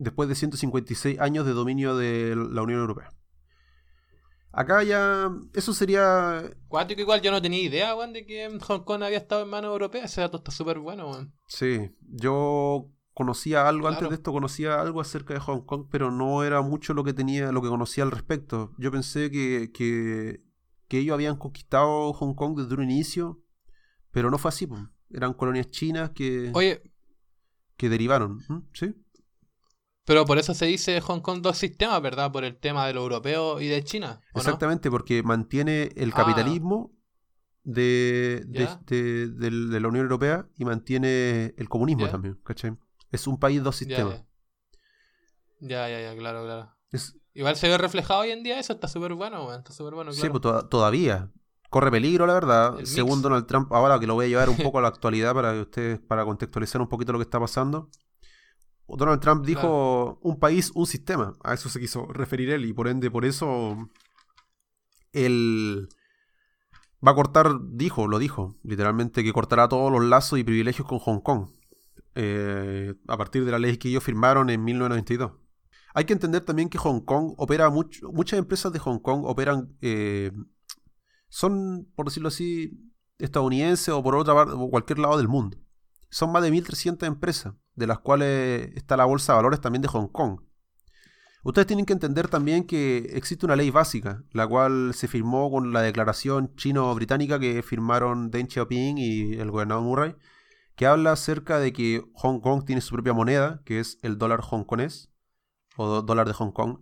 [0.04, 3.10] después de 156 años de dominio de la Unión Europea.
[4.56, 5.30] Acá ya.
[5.52, 6.48] Eso sería.
[6.68, 9.72] Cuántico igual yo no tenía idea, weón, de que Hong Kong había estado en manos
[9.72, 10.12] europeas.
[10.12, 11.34] Ese dato está súper bueno, weón.
[11.48, 16.44] Sí, yo conocía algo antes de esto, conocía algo acerca de Hong Kong, pero no
[16.44, 18.72] era mucho lo que tenía, lo que conocía al respecto.
[18.78, 20.40] Yo pensé que, que,
[20.90, 23.42] ellos habían conquistado Hong Kong desde un inicio,
[24.12, 24.68] pero no fue así,
[25.10, 26.52] Eran colonias chinas que.
[26.54, 26.80] Oye.
[27.76, 28.38] que derivaron,
[28.72, 28.94] ¿sí?
[30.04, 32.30] Pero por eso se dice Hong Kong dos sistemas, ¿verdad?
[32.30, 34.20] Por el tema de lo europeo y de China.
[34.34, 36.16] Exactamente, porque mantiene el ah.
[36.16, 36.92] capitalismo
[37.62, 42.76] de, de, la Unión Europea y mantiene el comunismo también, ¿cachai?
[43.10, 44.22] Es un país, dos sistemas.
[45.60, 46.74] Ya, ya, ya, claro, claro.
[47.32, 50.12] Igual se ve reflejado hoy en día eso, está súper bueno, está súper bueno.
[50.12, 51.30] Sí, pues todavía.
[51.70, 52.76] Corre peligro, la verdad.
[52.84, 55.52] Según Donald Trump, ahora que lo voy a llevar un poco a la actualidad para
[55.52, 57.88] que ustedes, para contextualizar un poquito lo que está pasando.
[58.88, 61.34] Donald Trump dijo un país, un sistema.
[61.42, 63.88] A eso se quiso referir él y por ende, por eso
[65.12, 65.88] él
[67.06, 70.98] va a cortar, dijo, lo dijo, literalmente que cortará todos los lazos y privilegios con
[70.98, 71.48] Hong Kong.
[72.16, 75.32] Eh, a partir de la ley que ellos firmaron en 1992.
[75.94, 79.76] Hay que entender también que Hong Kong opera mucho, muchas empresas de Hong Kong operan,
[79.80, 80.30] eh,
[81.28, 85.56] son, por decirlo así, estadounidenses o por otra parte, cualquier lado del mundo.
[86.14, 89.88] Son más de 1.300 empresas, de las cuales está la bolsa de valores también de
[89.88, 90.42] Hong Kong.
[91.42, 95.72] Ustedes tienen que entender también que existe una ley básica, la cual se firmó con
[95.72, 100.14] la declaración chino-británica que firmaron Deng Xiaoping y el gobernador Murray,
[100.76, 104.40] que habla acerca de que Hong Kong tiene su propia moneda, que es el dólar
[104.48, 105.10] hongkonés,
[105.76, 106.78] o dólar de Hong Kong.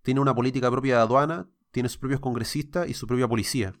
[0.00, 3.74] Tiene una política propia de aduana, tiene sus propios congresistas y su propia policía.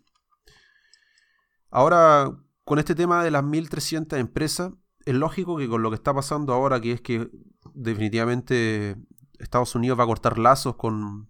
[1.70, 2.30] Ahora,
[2.64, 4.72] con este tema de las 1.300 empresas,
[5.04, 7.30] es lógico que con lo que está pasando ahora, que es que
[7.74, 8.96] definitivamente
[9.38, 11.28] Estados Unidos va a cortar lazos con,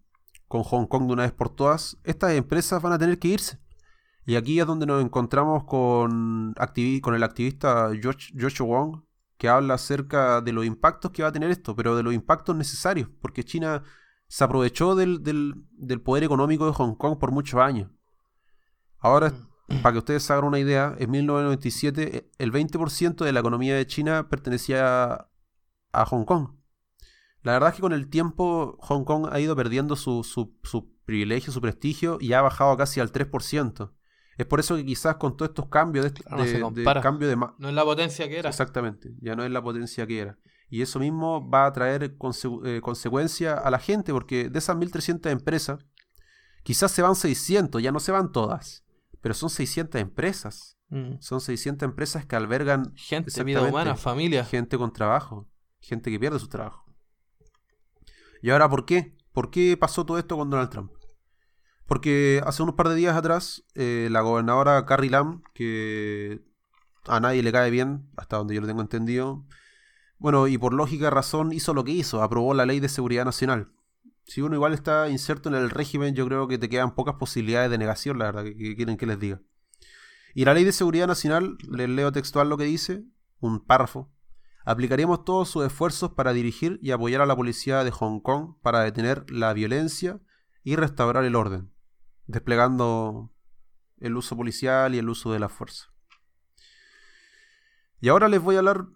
[0.49, 3.59] Hong Kong de una vez por todas, estas empresas van a tener que irse.
[4.25, 6.55] Y aquí es donde nos encontramos con,
[7.01, 9.03] con el activista George, Wong,
[9.39, 12.55] que habla acerca de los impactos que va a tener esto, pero de los impactos
[12.55, 13.83] necesarios, porque China
[14.29, 17.91] se aprovechó del, del poder económico de Hong Kong por muchos años.
[18.99, 19.52] Ahora, mm.
[19.81, 24.29] Para que ustedes hagan una idea, en 1997 el 20% de la economía de China
[24.29, 25.29] pertenecía
[25.93, 26.63] a Hong Kong.
[27.43, 31.53] La verdad es que con el tiempo Hong Kong ha ido perdiendo su, su, privilegio,
[31.53, 33.93] su prestigio y ha bajado casi al 3%.
[34.39, 36.13] Es por eso que quizás con todos estos cambios de,
[37.03, 38.49] cambio de no es la potencia que era.
[38.49, 40.39] Exactamente, ya no es la potencia que era.
[40.71, 45.31] Y eso mismo va a traer eh, consecuencia a la gente, porque de esas 1.300
[45.31, 45.85] empresas,
[46.63, 48.82] quizás se van 600, ya no se van todas,
[49.23, 50.77] pero son 600 empresas.
[50.91, 51.15] Mm.
[51.21, 54.45] Son 600 empresas que albergan gente, vida humana, familia.
[54.45, 55.49] Gente con trabajo,
[55.81, 56.85] gente que pierde su trabajo.
[58.43, 59.17] ¿Y ahora por qué?
[59.33, 60.93] ¿Por qué pasó todo esto con Donald Trump?
[61.87, 66.43] Porque hace unos par de días atrás, eh, la gobernadora Carrie Lam, que
[67.07, 69.45] a nadie le cae bien, hasta donde yo lo tengo entendido,
[70.19, 73.73] bueno, y por lógica razón hizo lo que hizo, aprobó la ley de seguridad nacional.
[74.25, 77.71] Si uno igual está inserto en el régimen, yo creo que te quedan pocas posibilidades
[77.71, 79.41] de negación, la verdad, que, quieren que les diga.
[80.35, 83.05] Y la ley de seguridad nacional, les leo textual lo que dice,
[83.41, 84.11] un párrafo,
[84.65, 88.81] Aplicaríamos todos sus esfuerzos para dirigir y apoyar a la policía de Hong Kong para
[88.81, 90.21] detener la violencia
[90.63, 91.73] y restaurar el orden,
[92.27, 93.33] desplegando
[93.99, 95.93] el uso policial y el uso de la fuerza.
[98.01, 98.87] Y ahora les voy a hablar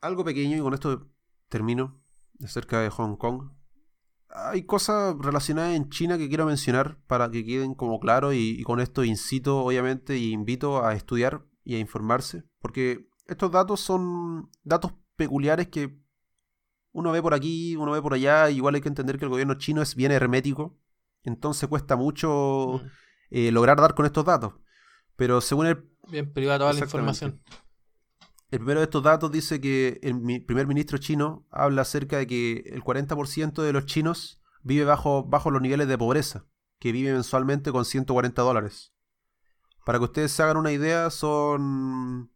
[0.00, 1.10] algo pequeño y con esto
[1.48, 2.02] termino
[2.42, 3.52] acerca de Hong Kong.
[4.34, 8.62] Hay cosas relacionadas en China que quiero mencionar para que queden como claro y, y
[8.64, 14.50] con esto incito obviamente y invito a estudiar y a informarse porque estos datos son
[14.62, 15.98] datos peculiares que
[16.92, 19.54] uno ve por aquí, uno ve por allá, igual hay que entender que el gobierno
[19.54, 20.78] chino es bien hermético,
[21.24, 22.86] entonces cuesta mucho mm.
[23.30, 24.54] eh, lograr dar con estos datos.
[25.16, 25.84] Pero según el...
[26.08, 27.42] Bien privada toda la información.
[28.50, 32.62] El primero de estos datos dice que el primer ministro chino habla acerca de que
[32.66, 36.46] el 40% de los chinos vive bajo, bajo los niveles de pobreza,
[36.78, 38.94] que vive mensualmente con 140 dólares.
[39.84, 42.32] Para que ustedes hagan una idea, son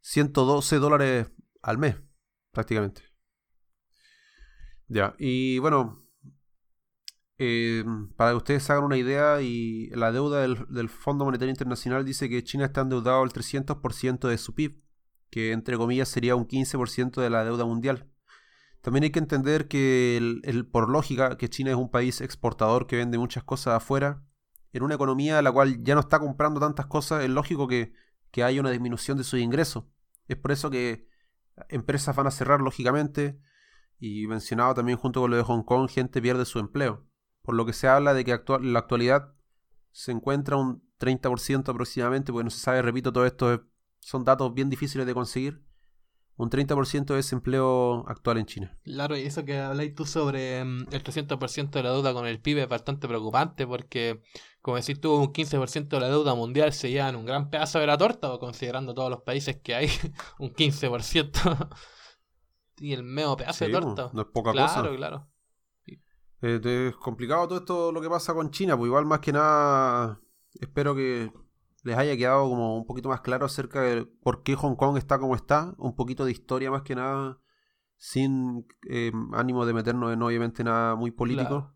[0.00, 1.32] 112 dólares
[1.62, 1.96] al mes,
[2.52, 3.02] prácticamente.
[4.86, 6.02] Ya, y bueno,
[7.36, 7.84] eh,
[8.16, 12.42] para que ustedes hagan una idea, y la deuda del, Fondo Monetario Internacional dice que
[12.42, 14.82] China está endeudado al 300% de su PIB,
[15.30, 18.08] que entre comillas sería un 15% de la deuda mundial.
[18.80, 23.18] También hay que entender que, por lógica, que China es un país exportador que vende
[23.18, 24.22] muchas cosas afuera,
[24.72, 27.92] en una economía la cual ya no está comprando tantas cosas, es lógico que,
[28.30, 29.84] que haya una disminución de sus ingresos.
[30.28, 31.08] Es por eso que
[31.68, 33.40] empresas van a cerrar, lógicamente,
[33.98, 37.06] y mencionado también junto con lo de Hong Kong, gente pierde su empleo.
[37.42, 39.34] Por lo que se habla de que en la actualidad
[39.90, 43.66] se encuentra un 30% aproximadamente, porque no se sabe, repito, todo esto
[44.00, 45.62] son datos bien difíciles de conseguir,
[46.36, 48.78] un 30% de desempleo actual en China.
[48.84, 52.40] Claro, y eso que habláis tú sobre mm, el 300% de la deuda con el
[52.40, 54.22] PIB es bastante preocupante porque,
[54.62, 57.88] como decís tú, un 15% de la deuda mundial se llevan un gran pedazo de
[57.88, 59.88] la torta, o considerando todos los países que hay,
[60.38, 61.68] un 15%.
[62.78, 64.10] y el medio pedazo de torta.
[64.12, 64.80] No es poca cosa.
[64.80, 65.28] Claro, claro.
[66.40, 70.20] Eh, es complicado todo esto lo que pasa con China, pues igual más que nada
[70.60, 71.32] espero que
[71.88, 75.18] les haya quedado como un poquito más claro acerca de por qué Hong Kong está
[75.18, 77.40] como está, un poquito de historia más que nada,
[77.96, 81.74] sin eh, ánimo de meternos en obviamente nada muy político.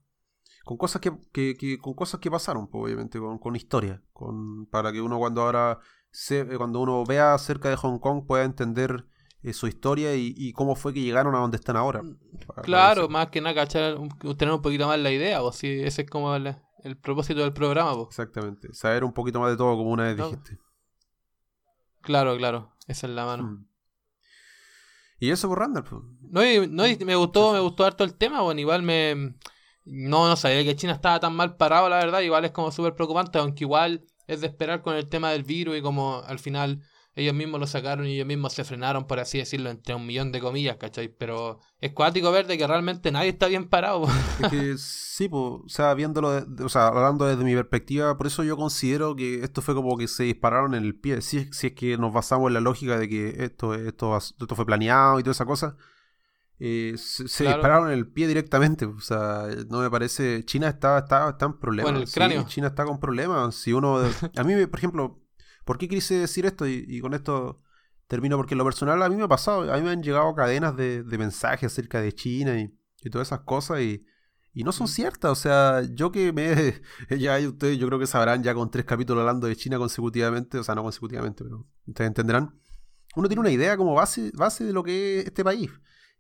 [0.65, 4.01] Con cosas que, que, con cosas que pasaron, pues, obviamente, con, con, historia.
[4.13, 8.27] Con, para que uno cuando ahora se, eh, cuando uno vea acerca de Hong Kong
[8.29, 9.07] pueda entender
[9.43, 12.03] eh, su historia y, cómo fue que llegaron a donde están ahora.
[12.03, 12.17] Mm,
[12.63, 13.97] claro, más que nada cachar,
[14.37, 17.53] tener un poquito más la idea, o si ese es como la, el propósito del
[17.53, 18.03] programa.
[18.03, 20.59] Exactamente, saber un poquito más de todo, como una vez dijiste.
[22.01, 23.45] Claro, claro, esa es la mano.
[23.45, 23.67] Mm.
[25.21, 25.85] Y eso por Randall.
[25.85, 26.03] Pues.
[26.21, 29.37] No, y, no me gustó, me gustó harto el tema, bueno, igual me...
[29.85, 32.95] No, no sabía que China estaba tan mal parado, la verdad, igual es como súper
[32.95, 36.83] preocupante, aunque igual es de esperar con el tema del virus y como al final
[37.15, 40.33] ellos mismos lo sacaron y ellos mismos se frenaron, por así decirlo, entre un millón
[40.33, 41.09] de comillas, ¿cachai?
[41.09, 44.07] Pero es cuático ver de que realmente nadie está bien parado.
[44.41, 48.45] Es que sí, pues, o sea, viéndolo, o sea, hablando desde mi perspectiva, por eso
[48.45, 51.21] yo considero que esto fue como que se dispararon en el pie.
[51.21, 54.65] Si, si es que nos basamos en la lógica de que esto, esto, esto fue
[54.65, 55.77] planeado y toda esa cosa.
[56.65, 58.87] Eh, se, dispararon en el pie directamente.
[58.87, 60.45] O sea, no me parece.
[60.45, 62.15] China está, está, está en problemas.
[62.47, 63.57] China está con problemas.
[63.57, 63.99] Si uno.
[64.37, 65.22] A mí, por ejemplo,
[65.65, 66.67] ¿Por qué quise decir esto?
[66.67, 67.61] Y, con esto
[68.09, 70.35] termino, porque en lo personal a mí me ha pasado, a mí me han llegado
[70.35, 72.73] cadenas de, mensajes acerca de China y,
[73.11, 74.05] todas esas cosas y,
[74.55, 74.89] no son mm.
[74.89, 75.31] ciertas.
[75.31, 76.81] O sea, yo que me...
[77.19, 80.65] Ya ustedes yo creo que sabrán ya con tres capítulos hablando de China consecutivamente, o
[80.65, 82.59] sea, no consecutivamente, pero ustedes entenderán.
[83.15, 85.71] Uno tiene una idea como base, base de lo que es este país.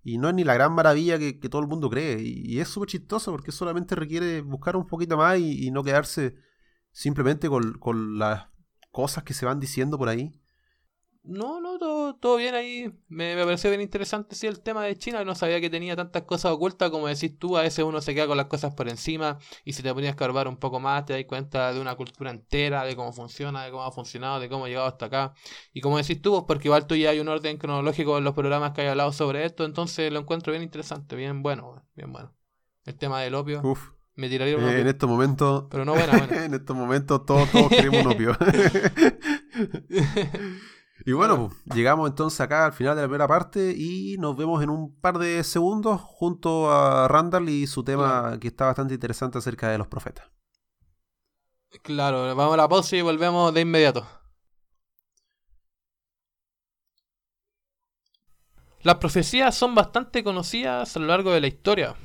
[0.04, 2.20] Y no es ni la gran maravilla que, todo el mundo cree.
[2.20, 6.36] Y, es súper chistoso porque solamente requiere buscar un poquito más y, no quedarse
[6.90, 8.51] simplemente con, con las
[8.92, 10.32] cosas que se van diciendo por ahí?
[11.24, 12.92] No, no, todo, todo bien ahí.
[13.08, 15.24] Me, me, pareció bien interesante sí el tema de China.
[15.24, 17.56] No sabía que tenía tantas cosas ocultas como decís tú.
[17.56, 20.14] A veces uno se queda con las cosas por encima y si te ponías a
[20.14, 23.70] escarbar un poco más te das cuenta de una cultura entera, de cómo funciona, de
[23.70, 25.34] cómo ha funcionado, de cómo ha llegado hasta acá.
[25.72, 28.34] Y como decís tú, pues, porque igual tú ya hay un orden cronológico en los
[28.34, 32.34] programas que hay hablado sobre esto, entonces lo encuentro bien interesante, bien bueno, bien bueno.
[32.84, 33.60] El tema del opio.
[33.62, 33.92] Uf.
[34.14, 35.64] Me tiraría un eh, En estos momentos.
[35.70, 38.36] Pero no buena, en estos momentos todos, todos queremos un opio.
[41.06, 44.62] y bueno, pues, llegamos entonces acá al final de la primera parte y nos vemos
[44.62, 49.38] en un par de segundos junto a Randall y su tema que está bastante interesante
[49.38, 50.26] acerca de los profetas.
[51.82, 54.06] Claro, vamos a la pausa y volvemos de inmediato.
[58.82, 61.96] Las profecías son bastante conocidas a lo largo de la historia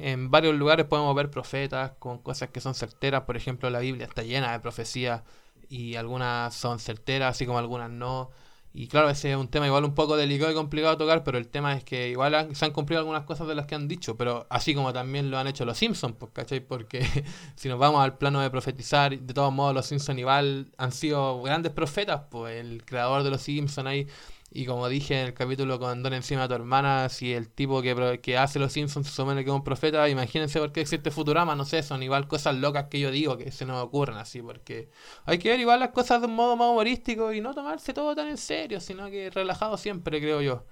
[0.00, 3.22] en varios lugares podemos ver profetas con cosas que son certeras.
[3.22, 5.22] Por ejemplo, la Biblia está llena de profecías
[5.68, 8.30] y algunas son certeras, así como algunas no.
[8.72, 11.38] Y claro, ese es un tema igual un poco delicado y complicado de tocar, pero
[11.38, 14.16] el tema es que igual se han cumplido algunas cosas de las que han dicho,
[14.16, 16.60] pero así como también lo han hecho los Simpsons, pues, ¿cachai?
[16.60, 17.04] Porque
[17.56, 21.42] si nos vamos al plano de profetizar, de todos modos los Simpsons igual han sido
[21.42, 24.06] grandes profetas, pues el creador de los Simpsons ahí
[24.52, 27.82] y como dije en el capítulo con Don encima de tu hermana, si el tipo
[27.82, 31.12] que, que hace los Simpsons se supone que es un profeta, imagínense por qué existe
[31.12, 34.42] Futurama, no sé, son igual cosas locas que yo digo que se nos ocurren así,
[34.42, 34.88] porque
[35.24, 38.16] hay que ver igual las cosas de un modo más humorístico y no tomarse todo
[38.16, 40.64] tan en serio, sino que relajado siempre, creo yo.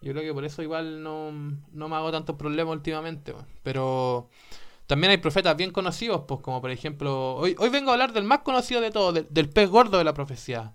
[0.00, 1.32] Yo creo que por eso igual no,
[1.72, 4.28] no me hago tantos problemas últimamente, pero
[4.86, 8.24] también hay profetas bien conocidos, pues como por ejemplo, hoy, hoy vengo a hablar del
[8.24, 10.72] más conocido de todos, del pez gordo de la profecía.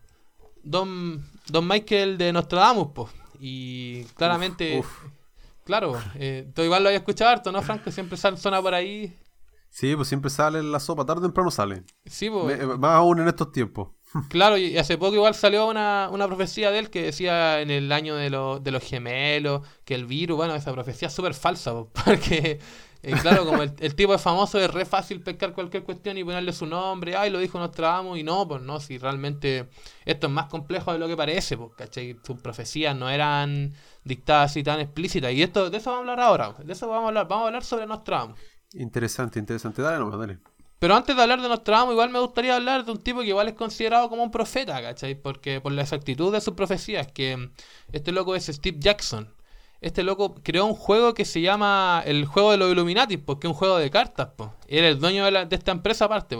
[0.63, 3.11] Don, Don Michael de Nostradamus, pues.
[3.39, 4.83] Y claramente,
[5.63, 7.91] claro, eh, tú igual lo había escuchado harto, ¿no, Franco?
[7.91, 9.15] Siempre sale, suena por ahí.
[9.69, 11.83] Sí, pues siempre sale la sopa, tarde o temprano sale.
[12.05, 12.61] Sí, pues.
[12.77, 13.89] más aún en estos tiempos.
[14.29, 17.91] Claro, y hace poco igual salió una, una profecía de él que decía en el
[17.93, 21.73] año de, de los gemelos que el virus, bueno, esa profecía es súper falsa,
[22.05, 22.59] porque
[23.03, 26.53] eh, claro, como el, tipo es famoso, es re fácil pescar cualquier cuestión y ponerle
[26.53, 27.15] su nombre.
[27.15, 29.69] Ay, lo dijo amo Y no, pues no, si realmente
[30.05, 32.17] esto es más complejo de lo que parece, pues, ¿cachai?
[32.23, 35.33] Sus profecías no eran dictadas así tan explícitas.
[35.33, 36.55] Y esto, de eso vamos a hablar ahora.
[36.63, 37.27] De eso vamos a hablar.
[37.27, 38.35] Vamos a hablar sobre amo
[38.73, 39.81] Interesante, interesante.
[39.81, 40.37] Dale nomás, dale.
[40.77, 43.47] Pero antes de hablar de amo igual me gustaría hablar de un tipo que igual
[43.47, 45.15] es considerado como un profeta, ¿cachai?
[45.15, 47.51] Porque por la exactitud de sus profecías, que
[47.91, 49.27] este loco es Steve Jackson
[49.81, 53.49] este loco creó un juego que se llama el juego de los Illuminati, porque es
[53.49, 54.53] un juego de cartas, po.
[54.67, 56.37] Era el dueño de, esta empresa aparte.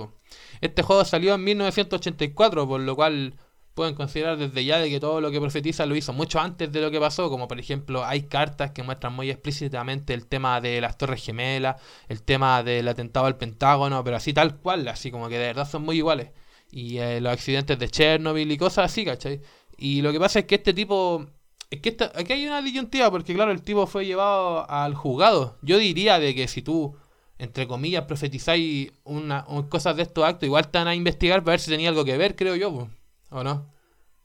[0.62, 3.36] Este juego salió en 1984, por lo cual
[3.74, 6.82] pueden considerar desde ya de que todo lo que profetiza lo hizo mucho antes de
[6.82, 10.82] lo que pasó, como por ejemplo hay cartas que muestran muy explícitamente el tema de
[10.82, 15.30] las Torres Gemelas, el tema del atentado al Pentágono, pero así tal cual, así como
[15.30, 16.32] que de verdad son muy iguales.
[16.70, 19.42] Y eh, los accidentes de Chernobyl y cosas así, ¿cachai?
[19.78, 21.28] Y lo que pasa es que este tipo
[21.72, 25.58] es que aquí hay una disyuntiva, porque claro, el tipo fue llevado al juzgado.
[25.62, 26.98] Yo diría de que si tú,
[27.38, 31.60] entre comillas, profetizáis una, cosas de estos actos, igual te van a investigar para ver
[31.62, 32.90] si tenía algo que ver, creo yo,
[33.30, 33.72] ¿o no?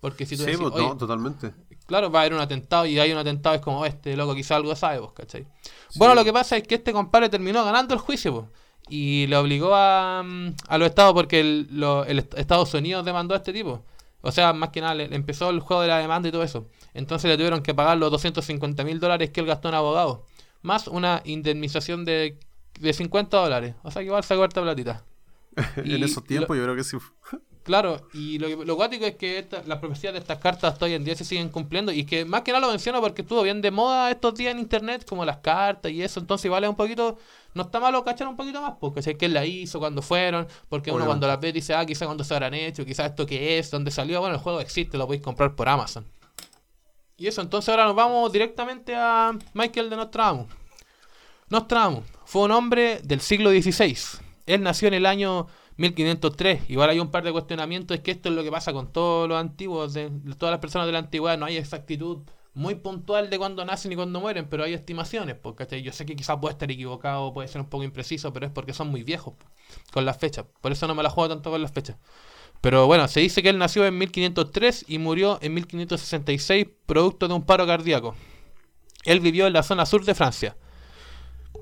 [0.01, 1.55] Porque si tú sí, no, totalmente.
[1.87, 4.57] Claro, va a haber un atentado y hay un atentado, es como, este loco quizá
[4.57, 5.47] algo sabe, vos, ¿cachai?
[5.95, 8.47] Bueno, lo que pasa es que este compadre terminó ganando el juicio, pues.
[8.89, 11.69] Y le obligó a, mm, a los estados, porque el,
[12.09, 13.85] el Estados Unidos demandó a este tipo.
[14.27, 16.69] O sea, más que nada, le, empezó el juego de la demanda y todo eso.
[16.95, 20.27] Entonces le tuvieron que pagar los 250 mil dólares que él gastó en abogado.
[20.63, 22.39] Más una indemnización de,
[22.81, 23.77] de 50 dólares.
[23.85, 25.05] O sea que igual sacó harta platita.
[25.77, 26.97] en esos tiempos yo creo que sí.
[27.67, 31.17] Claro, y lo, lo guático es que las profecías de estas cartas hoy en día
[31.17, 34.09] se siguen cumpliendo y que más que nada lo menciono porque estuvo bien de moda
[34.09, 37.19] estos días en internet, como las cartas y eso, entonces vale un poquito,
[37.55, 40.93] no está malo cachar un poquito más, porque sé quién la hizo, cuándo fueron, porque
[40.93, 43.69] uno cuando las ve dice, ah, quizás cuándo se habrán hecho, quizás esto qué es,
[43.69, 46.07] dónde salió, bueno, el juego existe, lo podéis comprar por Amazon.
[47.17, 50.47] Y eso, entonces ahora nos vamos directamente a Michael de Nostradamus.
[51.49, 54.21] Nostradamus fue un hombre del siglo XVI.
[54.47, 56.71] Él nació en el año 1503.
[56.71, 59.29] Igual hay un par de cuestionamientos, es que esto es lo que pasa con todos
[59.29, 62.19] los antiguos, de, todas las personas de la antigüedad, no hay exactitud
[62.55, 66.17] muy puntual de cuándo nacen y cuándo mueren, pero hay estimaciones, porque yo sé que
[66.17, 69.35] quizás puede estar equivocado, puede ser un poco impreciso, pero es porque son muy viejos
[69.93, 70.47] con las fechas.
[70.63, 71.97] Por eso no me la juego tanto con las fechas.
[72.63, 77.35] Pero bueno, se dice que él nació en 1503 y murió en 1566 producto de
[77.35, 78.17] un paro cardíaco.
[79.05, 80.57] Él vivió en la zona sur de Francia.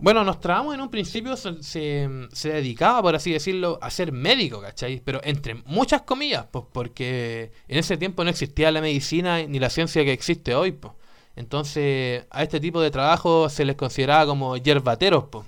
[0.00, 4.60] Bueno, nos trabamos en un principio, se, se, dedicaba, por así decirlo, a ser médico,
[4.60, 5.00] ¿cachai?
[5.04, 9.70] Pero entre muchas comillas, pues porque en ese tiempo no existía la medicina ni la
[9.70, 10.92] ciencia que existe hoy, pues.
[11.36, 15.44] Entonces, a este tipo de trabajo se les consideraba como yerbateros, pues.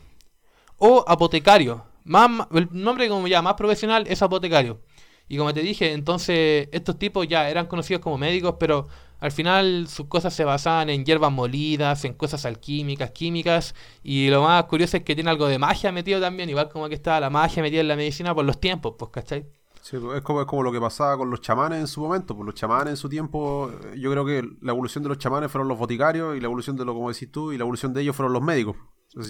[0.79, 1.81] O apotecarios.
[2.05, 4.81] Más, el nombre como ya más profesional es apotecario.
[5.29, 8.89] Y como te dije, entonces estos tipos ya eran conocidos como médicos, pero
[9.19, 14.43] al final sus cosas se basaban en hierbas molidas, en cosas alquímicas, químicas, y lo
[14.43, 17.31] más curioso es que tiene algo de magia metido también, igual como que estaba la
[17.31, 19.47] magia metida en la medicina por los tiempos, pues, ¿cachai?
[19.81, 22.35] Sí, pues, es como, es como lo que pasaba con los chamanes en su momento,
[22.35, 25.51] pues los chamanes en su tiempo, eh, yo creo que la evolución de los chamanes
[25.51, 28.03] fueron los boticarios y la evolución de lo, como decís tú, y la evolución de
[28.03, 28.77] ellos fueron los médicos.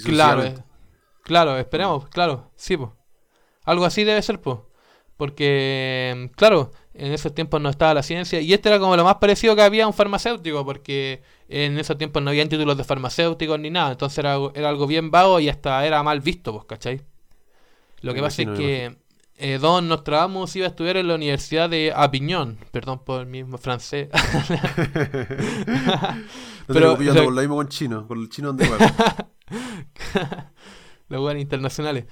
[0.04, 0.54] Claro, eh,
[1.22, 2.90] claro, esperemos, claro, sí, pues.
[3.64, 4.58] Algo así debe ser, pues.
[5.16, 8.40] Porque, claro, en esos tiempos no estaba la ciencia.
[8.40, 11.98] Y este era como lo más parecido que había a un farmacéutico, porque en esos
[11.98, 13.92] tiempos no había títulos de farmacéuticos ni nada.
[13.92, 17.02] Entonces era, era algo bien vago y hasta era mal visto, pues, ¿cachai?
[18.00, 18.96] Lo que pasa es que
[19.36, 22.58] eh, Don Nostradamus iba a estudiar en la Universidad de Avignon.
[22.70, 24.08] Perdón por el mismo francés.
[26.66, 28.68] Pero lo, lo mismo con chino, con el chino donde
[31.08, 32.06] Los buenos internacionales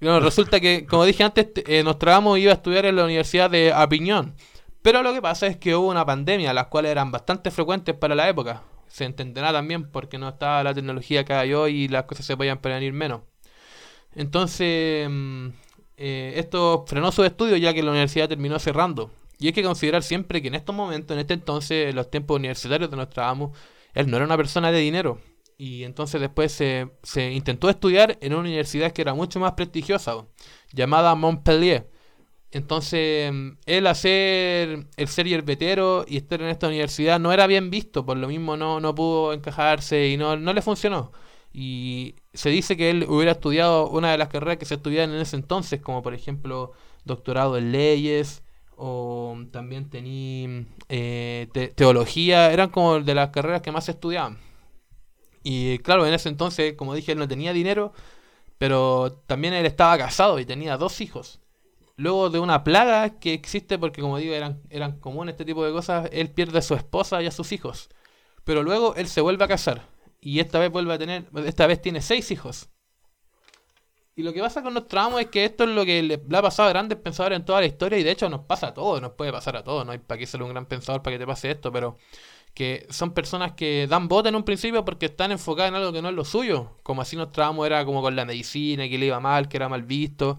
[0.00, 4.34] resulta que, como dije antes, eh, Nostradamus iba a estudiar en la Universidad de Apiñón.
[4.82, 8.14] Pero lo que pasa es que hubo una pandemia, las cuales eran bastante frecuentes para
[8.14, 8.62] la época.
[8.88, 12.36] Se entenderá también porque no estaba la tecnología que hay hoy y las cosas se
[12.36, 13.22] podían prevenir menos.
[14.14, 15.48] Entonces, mm,
[15.98, 19.10] eh, esto frenó su estudio ya que la universidad terminó cerrando.
[19.38, 22.38] Y hay que considerar siempre que en estos momentos, en este entonces, en los tiempos
[22.38, 23.56] universitarios de Nostradamus,
[23.94, 25.18] él no era una persona de dinero
[25.60, 30.24] y entonces después se, se, intentó estudiar en una universidad que era mucho más prestigiosa,
[30.72, 31.86] llamada Montpellier.
[32.50, 33.30] Entonces,
[33.66, 38.16] él hacer el ser yerbetero y estar en esta universidad no era bien visto, por
[38.16, 41.12] lo mismo no, no pudo encajarse y no, no le funcionó.
[41.52, 45.20] Y se dice que él hubiera estudiado una de las carreras que se estudiaban en
[45.20, 46.72] ese entonces, como por ejemplo
[47.04, 48.42] doctorado en leyes,
[48.76, 54.38] o también tenía eh, teología, eran como de las carreras que más se estudiaban.
[55.42, 57.92] Y claro, en ese entonces, como dije, él no tenía dinero,
[58.58, 61.40] pero también él estaba casado y tenía dos hijos.
[61.96, 65.72] Luego de una plaga que existe, porque como digo, eran, eran comunes este tipo de
[65.72, 67.90] cosas, él pierde a su esposa y a sus hijos.
[68.44, 69.86] Pero luego él se vuelve a casar.
[70.20, 72.70] Y esta vez vuelve a tener, esta vez tiene seis hijos.
[74.16, 76.68] Y lo que pasa con amo es que esto es lo que le, ha pasado
[76.68, 79.12] a grandes pensadores en toda la historia y de hecho nos pasa a todos, nos
[79.12, 81.26] puede pasar a todos, no hay para qué ser un gran pensador para que te
[81.26, 81.96] pase esto, pero
[82.54, 86.02] que son personas que dan voto en un principio porque están enfocadas en algo que
[86.02, 89.06] no es lo suyo, como así nuestro amo era como con la medicina, que le
[89.06, 90.38] iba mal, que era mal visto.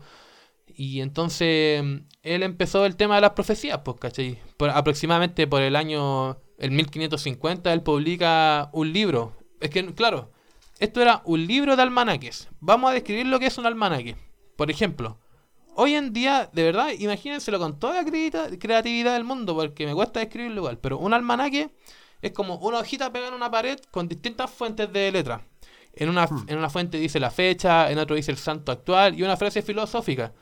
[0.68, 1.84] Y entonces
[2.24, 4.40] él empezó el tema de las profecías, pues, ¿cachai?
[4.74, 9.36] Aproximadamente por el año el 1550 él publica un libro.
[9.60, 10.32] Es que, claro,
[10.80, 12.50] esto era un libro de almanaques.
[12.60, 14.16] Vamos a describir lo que es un almanaque.
[14.56, 15.20] Por ejemplo,
[15.76, 18.10] hoy en día, de verdad, imagínenselo con toda la
[18.60, 21.74] creatividad del mundo, porque me cuesta describirlo igual, pero un almanaque
[22.22, 25.46] es como una hojita pegada en una pared con distintas fuentes de letra.
[25.94, 26.46] En una, hmm.
[26.48, 29.62] en una fuente dice la fecha, en otro dice el santo actual y una frase
[29.62, 30.34] filosófica.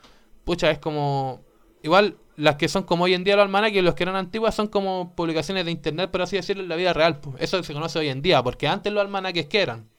[0.44, 1.42] Pucha, es como.
[1.82, 4.68] Igual las que son como hoy en día los almanaques, los que eran antiguas, son
[4.68, 7.20] como publicaciones de internet, por así decirlo, en la vida real.
[7.38, 9.90] Eso se conoce hoy en día, porque antes los almanaques, ¿qué eran?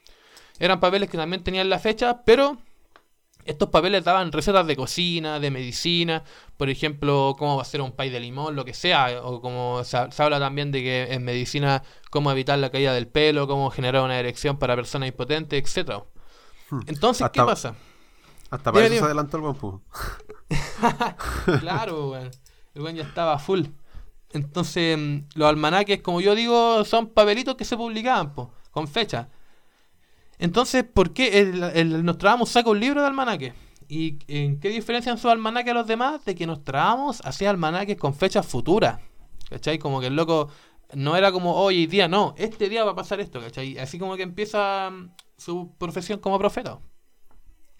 [0.59, 2.57] Eran papeles que también tenían la fecha, pero
[3.45, 6.23] estos papeles daban recetas de cocina, de medicina,
[6.57, 9.83] por ejemplo, cómo va a ser un pay de limón, lo que sea, o como
[9.83, 14.03] se, habla también de que en medicina cómo evitar la caída del pelo, cómo generar
[14.03, 16.03] una erección para personas impotentes, etcétera.
[16.69, 16.81] Hmm.
[16.87, 17.75] Entonces, ¿qué pasa?
[18.49, 19.81] Hasta para eso se adelantó el buen
[21.59, 23.63] Claro, El buen ya estaba full.
[24.33, 28.33] Entonces, mm, los almanaques, como yo digo, son papelitos que se publicaban,
[28.71, 29.29] con fecha.
[30.41, 33.53] Entonces, ¿por qué el, el Nostradamus saca un libro de almanaque?
[33.87, 36.25] ¿Y en qué diferencian su almanaque a los demás?
[36.25, 38.99] De que nos trabamos hacia almanaques con fechas futuras.
[39.49, 39.77] ¿Cachai?
[39.77, 40.49] Como que el loco
[40.93, 43.77] no era como hoy día, no, este día va a pasar esto, ¿cachai?
[43.77, 46.79] Así como que empieza mm, su profesión como profeta.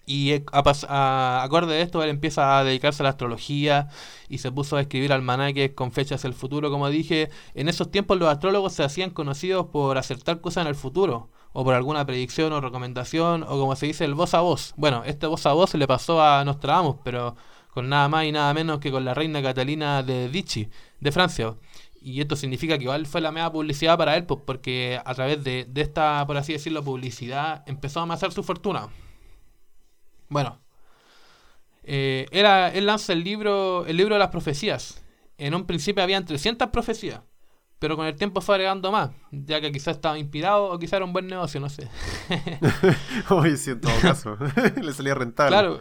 [0.04, 3.88] Y eh, a, acorde de esto, él empieza a dedicarse a la astrología
[4.28, 6.70] y se puso a escribir almanaques con fechas del futuro.
[6.70, 10.74] Como dije, en esos tiempos los astrólogos se hacían conocidos por acertar cosas en el
[10.74, 14.74] futuro, o por alguna predicción o recomendación, o como se dice, el voz a voz.
[14.76, 17.36] Bueno, este voz a voz se le pasó a Nostradamus, pero
[17.70, 20.68] con nada más y nada menos que con la reina Catalina de Dichi,
[21.00, 21.54] de Francia.
[22.00, 25.44] Y esto significa que igual fue la media publicidad para él, pues, porque a través
[25.44, 28.88] de, de esta, por así decirlo, publicidad, empezó a amasar su fortuna.
[30.32, 30.58] Bueno,
[31.84, 35.02] eh, era, él lanza el libro, el libro de las profecías.
[35.36, 37.20] En un principio habían 300 profecías,
[37.78, 41.04] pero con el tiempo fue agregando más, ya que quizás estaba inspirado o quizás era
[41.04, 41.88] un buen negocio, no sé.
[43.30, 44.38] Uy, sí, en todo caso,
[44.82, 45.50] le salía rentable.
[45.50, 45.80] Claro,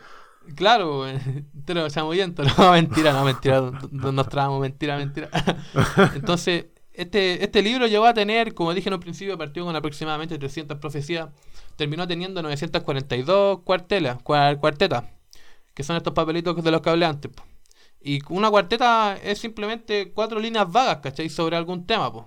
[0.56, 1.06] claro,
[1.66, 5.30] te lo bien, no, mentira, no, mentira, nos trabamos, mentira, mentira.
[6.16, 10.38] Entonces, este, este libro llegó a tener, como dije en un principio, partió con aproximadamente
[10.38, 11.30] 300 profecías
[11.76, 15.06] terminó teniendo 942 cuartelas, cuartetas,
[15.74, 17.32] que son estos papelitos de los que hablé antes.
[18.04, 21.30] Y una cuarteta es simplemente cuatro líneas vagas, ¿cachai?
[21.30, 22.26] Sobre algún tema, pues.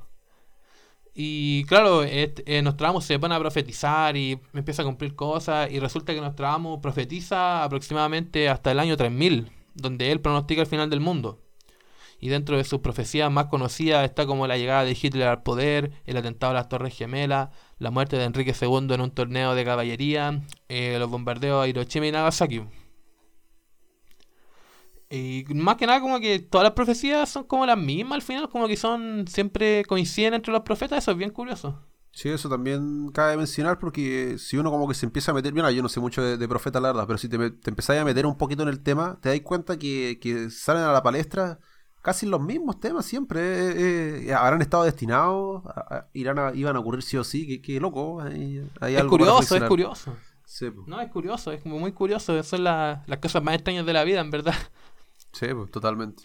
[1.15, 6.12] Y claro, eh, Nostradamus se pone a profetizar y empieza a cumplir cosas y resulta
[6.12, 11.43] que Nostradamus profetiza aproximadamente hasta el año 3000, donde él pronostica el final del mundo
[12.25, 15.93] y dentro de sus profecías más conocidas está como la llegada de Hitler al poder,
[16.07, 19.62] el atentado a las Torres Gemelas, la muerte de Enrique II en un torneo de
[19.62, 22.62] caballería, eh, los bombardeos a Hiroshima y Nagasaki.
[25.11, 28.49] Y más que nada como que todas las profecías son como las mismas al final,
[28.49, 31.79] como que son siempre coinciden entre los profetas, eso es bien curioso.
[32.11, 35.70] Sí, eso también cabe mencionar porque si uno como que se empieza a meter, mira,
[35.72, 38.25] yo no sé mucho de, profetas la verdad, pero si te, te empezás a meter
[38.25, 41.61] un poquito en el tema, te das cuenta que salen a la palestra
[42.05, 43.41] casi los mismos temas siempre.
[43.41, 45.63] Eh, eh, habrán estado destinados,
[46.13, 48.23] irán a, iban a ocurrir sí o sí, qué, loco.
[48.23, 50.15] es curioso, es curioso.
[50.87, 52.41] no, es curioso, es como muy curioso.
[52.43, 54.55] Son las cosas más extrañas de la vida, en verdad.
[55.33, 56.23] Sí, pues, totalmente.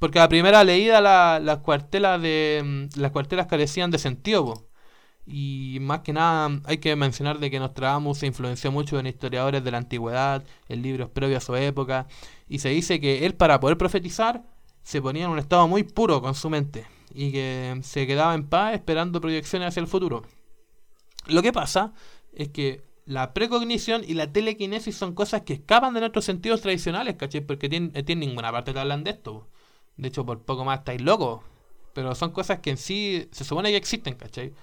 [0.00, 4.68] porque a primera leída las cuartelas de mm, las cuartelas carecían de sentido,
[5.24, 9.62] y más que nada hay que mencionar de que Nostradamus se influenció mucho en historiadores
[9.62, 12.08] de la antigüedad, en libros previos a su época,
[12.48, 14.42] y se dice que él para poder profetizar
[14.88, 18.48] se ponía en un estado muy puro con su mente y que se quedaba en
[18.48, 20.22] paz esperando proyecciones hacia el futuro.
[21.26, 21.92] Lo que pasa
[22.32, 27.16] es que la precognición y la telequinesis son cosas que escapan de nuestros sentidos tradicionales,
[27.16, 27.42] ¿cachai?
[27.42, 29.46] Porque eh, tienen ninguna parte te hablan de esto.
[29.98, 31.42] De hecho, por poco más estáis locos.
[31.92, 34.54] Pero son cosas que en sí se supone que existen, ¿cachai?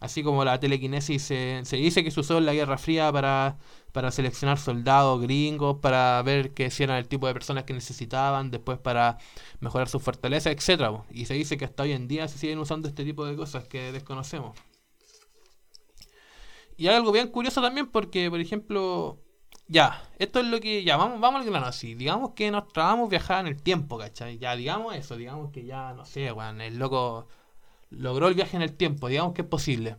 [0.00, 3.58] Así como la telequinesis se, se dice que se usó en la Guerra Fría para
[3.92, 8.50] para seleccionar soldados gringos, para ver que si eran el tipo de personas que necesitaban,
[8.50, 9.18] después para
[9.60, 11.02] mejorar su fortaleza, etcétera.
[11.10, 13.64] Y se dice que hasta hoy en día se siguen usando este tipo de cosas
[13.64, 14.56] que desconocemos.
[16.76, 19.18] Y algo bien curioso también porque, por ejemplo,
[19.66, 23.10] ya, esto es lo que, ya, vamos, vamos al grano así, digamos que nos trabamos
[23.10, 24.38] viajar en el tiempo, ¿cachai?
[24.38, 27.28] Ya, digamos eso, digamos que ya, no sé, weón, el loco
[27.90, 29.96] logró el viaje en el tiempo, digamos que es posible.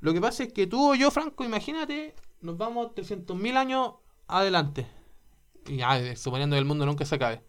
[0.00, 3.94] Lo que pasa es que tú o yo, Franco, imagínate nos vamos 300.000 años
[4.26, 4.86] adelante.
[5.66, 7.42] Y ya, suponiendo que el mundo nunca se acabe.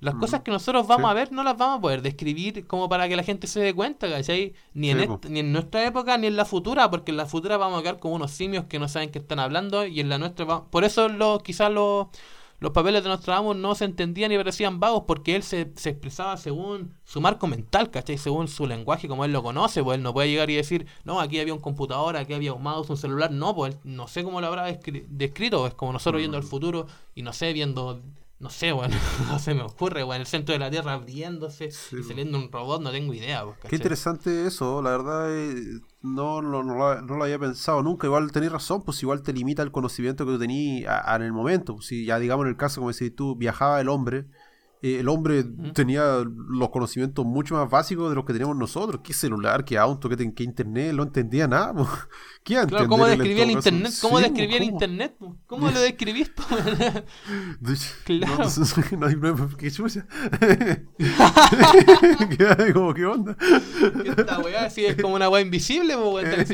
[0.00, 3.06] Las cosas que nosotros vamos a ver no las vamos a poder describir como para
[3.06, 4.54] que la gente se dé cuenta, ¿cachai?
[4.72, 7.78] Ni, en ni en nuestra época ni en la futura, porque en la futura vamos
[7.78, 10.64] a quedar como unos simios que no saben qué están hablando y en la nuestra...
[10.64, 12.06] Por eso lo, quizás los
[12.60, 16.36] los papeles de Nostradamus no se entendían y parecían vagos porque él se, se, expresaba
[16.36, 18.18] según su marco mental, ¿cachai?
[18.18, 21.20] Según su lenguaje, como él lo conoce, pues él no puede llegar y decir, no,
[21.20, 24.22] aquí había un computador, aquí había un mouse, un celular, no, pues él no sé
[24.22, 26.48] cómo lo habrá descrito, es como nosotros viendo el mm.
[26.48, 28.02] futuro y no sé, viendo
[28.40, 28.96] no sé, bueno,
[29.28, 32.80] no se me ocurre, bueno, el centro de la Tierra abriéndose y saliendo un robot,
[32.82, 33.44] no tengo idea.
[33.44, 38.32] Pues, Qué interesante eso, la verdad eh, no, no, no, lo había pensado nunca, igual
[38.32, 42.04] tenés razón, pues igual te limita el conocimiento que tú tenías en el momento, si
[42.04, 44.26] ya digamos en el caso, como decís tú, viajaba el hombre
[44.82, 49.02] eh, el hombre tenía los conocimientos mucho más básicos de los que teníamos nosotros.
[49.04, 49.64] ¿Qué celular?
[49.64, 50.08] ¿Qué auto?
[50.08, 50.94] ¿Qué, qué internet?
[50.94, 51.74] No entendía nada.
[52.42, 53.92] ¿Qué claro, ¿Cómo describía el internet?
[54.00, 55.16] ¿Cómo describía el internet?
[55.46, 56.30] ¿Cómo lo describís?
[58.04, 58.48] claro.
[59.00, 60.06] No, no, no, ¿Qué chucha?
[62.72, 63.36] como, ¿Qué onda?
[64.04, 65.94] Esta weá así es como una weá invisible,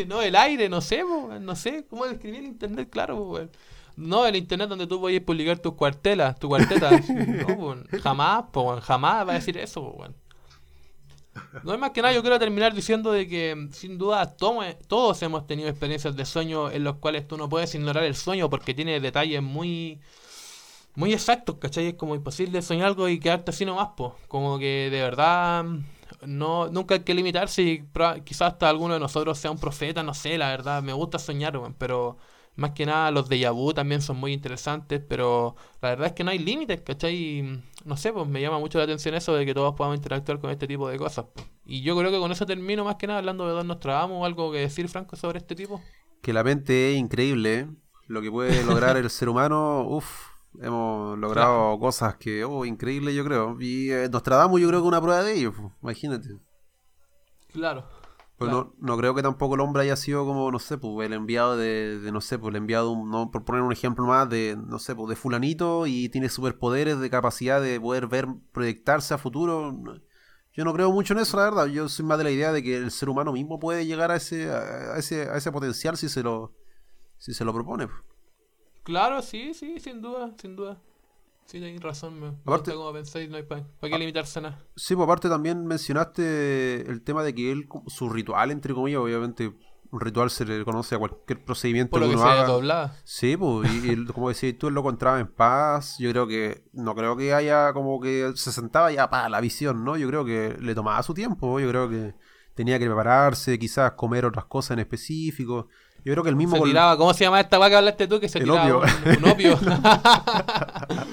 [0.06, 1.02] no, el aire, no sé,
[1.40, 1.86] no sé.
[1.88, 2.88] ¿Cómo describía el internet?
[2.90, 3.48] Claro, weá.
[3.96, 6.90] No, el internet donde tú puedes publicar tus cuartelas, tu cuarteta.
[7.48, 10.10] no, jamás, pues, jamás va a decir eso, pues,
[11.64, 15.46] No es más que nada, yo quiero terminar diciendo de que sin duda todos hemos
[15.46, 19.00] tenido experiencias de sueño en los cuales tú no puedes ignorar el sueño porque tiene
[19.00, 20.00] detalles muy
[20.94, 21.88] muy exactos, ¿cachai?
[21.88, 24.16] Es como imposible soñar algo y quedarte así nomás, po.
[24.28, 25.64] Como que de verdad
[26.22, 27.84] no nunca hay que limitarse y
[28.24, 31.60] quizás hasta alguno de nosotros sea un profeta, no sé, la verdad, me gusta soñar,
[31.78, 32.18] pero
[32.56, 36.24] más que nada los de Yabu también son muy interesantes, pero la verdad es que
[36.24, 37.62] no hay límites, ¿cachai?
[37.84, 40.50] No sé, pues me llama mucho la atención eso de que todos podamos interactuar con
[40.50, 41.26] este tipo de cosas.
[41.64, 44.50] Y yo creo que con eso termino más que nada hablando de Don Nostradamus, algo
[44.52, 45.82] que decir, Franco, sobre este tipo.
[46.22, 47.68] Que la mente es increíble, ¿eh?
[48.08, 50.28] lo que puede lograr el ser humano, uff,
[50.60, 53.56] hemos logrado cosas que, oh, increíble yo creo.
[53.60, 55.52] Y eh, Nostradamus yo creo que una prueba de ello,
[55.82, 56.38] imagínate.
[57.52, 57.84] Claro.
[58.38, 61.14] Pues no, no, creo que tampoco el hombre haya sido como, no sé, pues el
[61.14, 64.58] enviado de, de no sé, pues el enviado, no, por poner un ejemplo más, de,
[64.62, 69.18] no sé, pues de fulanito y tiene superpoderes de capacidad de poder ver, proyectarse a
[69.18, 69.74] futuro.
[70.52, 71.66] Yo no creo mucho en eso, la verdad.
[71.66, 74.16] Yo soy más de la idea de que el ser humano mismo puede llegar a
[74.16, 76.52] ese, a ese, a ese potencial si se lo,
[77.16, 77.88] si se lo propone.
[78.82, 80.78] Claro, sí, sí, sin duda, sin duda.
[81.46, 84.64] Sí, tenéis razón, me aparte, como pensáis, no hay para qué ah, limitarse nada.
[84.74, 89.54] Sí, pues aparte también mencionaste el tema de que él, su ritual, entre comillas, obviamente
[89.90, 94.04] un ritual se le conoce a cualquier procedimiento Por lo que, se Sí, pues, y,
[94.12, 95.96] como decías tú, él lo encontraba en paz.
[95.98, 99.84] Yo creo que, no creo que haya como que se sentaba ya para la visión,
[99.84, 99.96] ¿no?
[99.96, 102.14] Yo creo que le tomaba su tiempo, yo creo que
[102.54, 105.68] tenía que prepararse, quizás comer otras cosas en específico.
[106.04, 106.56] Yo creo que el mismo.
[106.56, 108.20] Se tiraba, ¿cómo se llama esta vaca que hablaste tú?
[108.20, 108.82] Que se tiraba
[109.18, 109.58] Un, opio.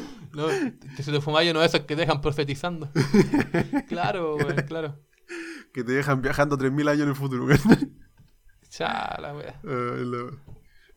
[0.34, 0.48] no,
[0.96, 2.90] que se te fuma uno de esos que te dejan profetizando.
[3.88, 5.00] claro, güey, claro.
[5.74, 7.58] Que te dejan viajando 3.000 años en el futuro, güey.
[8.70, 9.46] Chala, güey.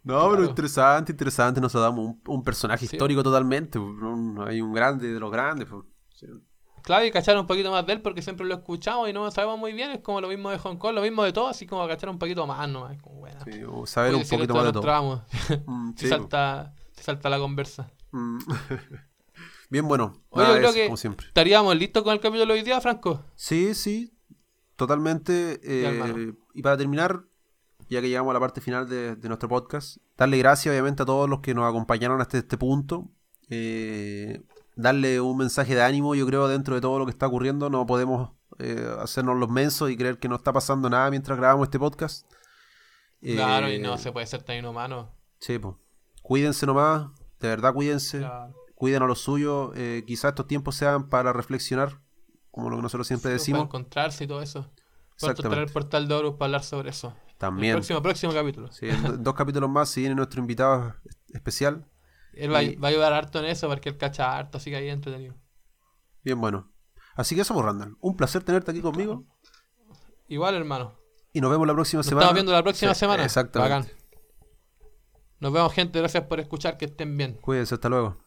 [0.03, 1.61] No, pero interesante, interesante.
[1.61, 3.79] Nos dado un, un personaje histórico totalmente.
[4.47, 5.69] hay un grande de los grandes.
[5.69, 5.85] Pues.
[6.83, 9.31] Claro, y cachar un poquito más de él porque siempre lo escuchamos y no lo
[9.33, 9.91] sabemos muy bien.
[9.91, 12.19] Es como lo mismo de Hong Kong, lo mismo de todo, así como cachar un
[12.19, 12.89] poquito más, ¿no?
[12.89, 13.41] Es como bueno.
[13.45, 15.25] Sí, saber un poquito más de todo.
[15.67, 17.91] Mm, se, salta, se salta la conversa.
[18.13, 18.39] Mm.
[19.69, 20.23] bien, bueno.
[20.31, 21.27] Oye, yo creo que como siempre.
[21.27, 23.25] estaríamos listos con el capítulo de hoy día, Franco.
[23.35, 24.13] Sí, sí,
[24.77, 25.61] totalmente.
[25.63, 27.25] Eh, y para terminar,
[27.89, 31.29] ya que llegamos a la parte final de, nuestro podcast, darle gracias obviamente a todos
[31.29, 33.11] los que nos acompañaron hasta este punto.
[33.49, 34.43] Eh,
[34.75, 37.71] darle un mensaje de ánimo, yo creo, dentro de todo lo que está ocurriendo.
[37.71, 41.67] No podemos eh, hacernos los mensos y creer que no está pasando nada mientras grabamos
[41.67, 42.31] este podcast.
[43.21, 45.13] Claro, y no se puede ser tan inhumano.
[45.39, 45.75] Sí, pues.
[46.23, 47.09] Cuídense nomás,
[47.41, 48.27] de verdad cuídense.
[48.77, 49.73] Cuiden a lo suyo.
[49.75, 51.99] Eh, quizás estos tiempos sean para reflexionar,
[52.51, 53.61] como lo que nosotros siempre decimos.
[53.61, 54.71] Para encontrarse y todo eso.
[55.19, 57.17] Pronto traer el portal de Horus para hablar sobre eso.
[57.39, 57.71] También.
[57.73, 58.71] El próximo, próximo capítulo.
[58.71, 58.87] Sí,
[59.19, 60.95] dos capítulos más, si viene nuestro invitado
[61.33, 61.87] especial.
[62.35, 65.35] Él va, a ayudar harto en eso porque él cacha harto, así que ahí entretenido.
[66.23, 66.71] Bien, bueno.
[67.15, 67.97] Así que eso, pues, Randall.
[68.01, 69.25] Un placer tenerte aquí conmigo.
[70.29, 70.99] Igual, hermano.
[71.33, 72.25] Y nos vemos la próxima nos semana.
[72.25, 73.25] Estamos viendo la próxima semana.
[73.25, 73.97] Exactamente.
[75.41, 75.99] Nos vemos, gente.
[75.99, 76.77] Gracias por escuchar.
[76.77, 77.39] Que estén bien.
[77.41, 77.75] Cuídense.
[77.75, 78.26] Hasta luego.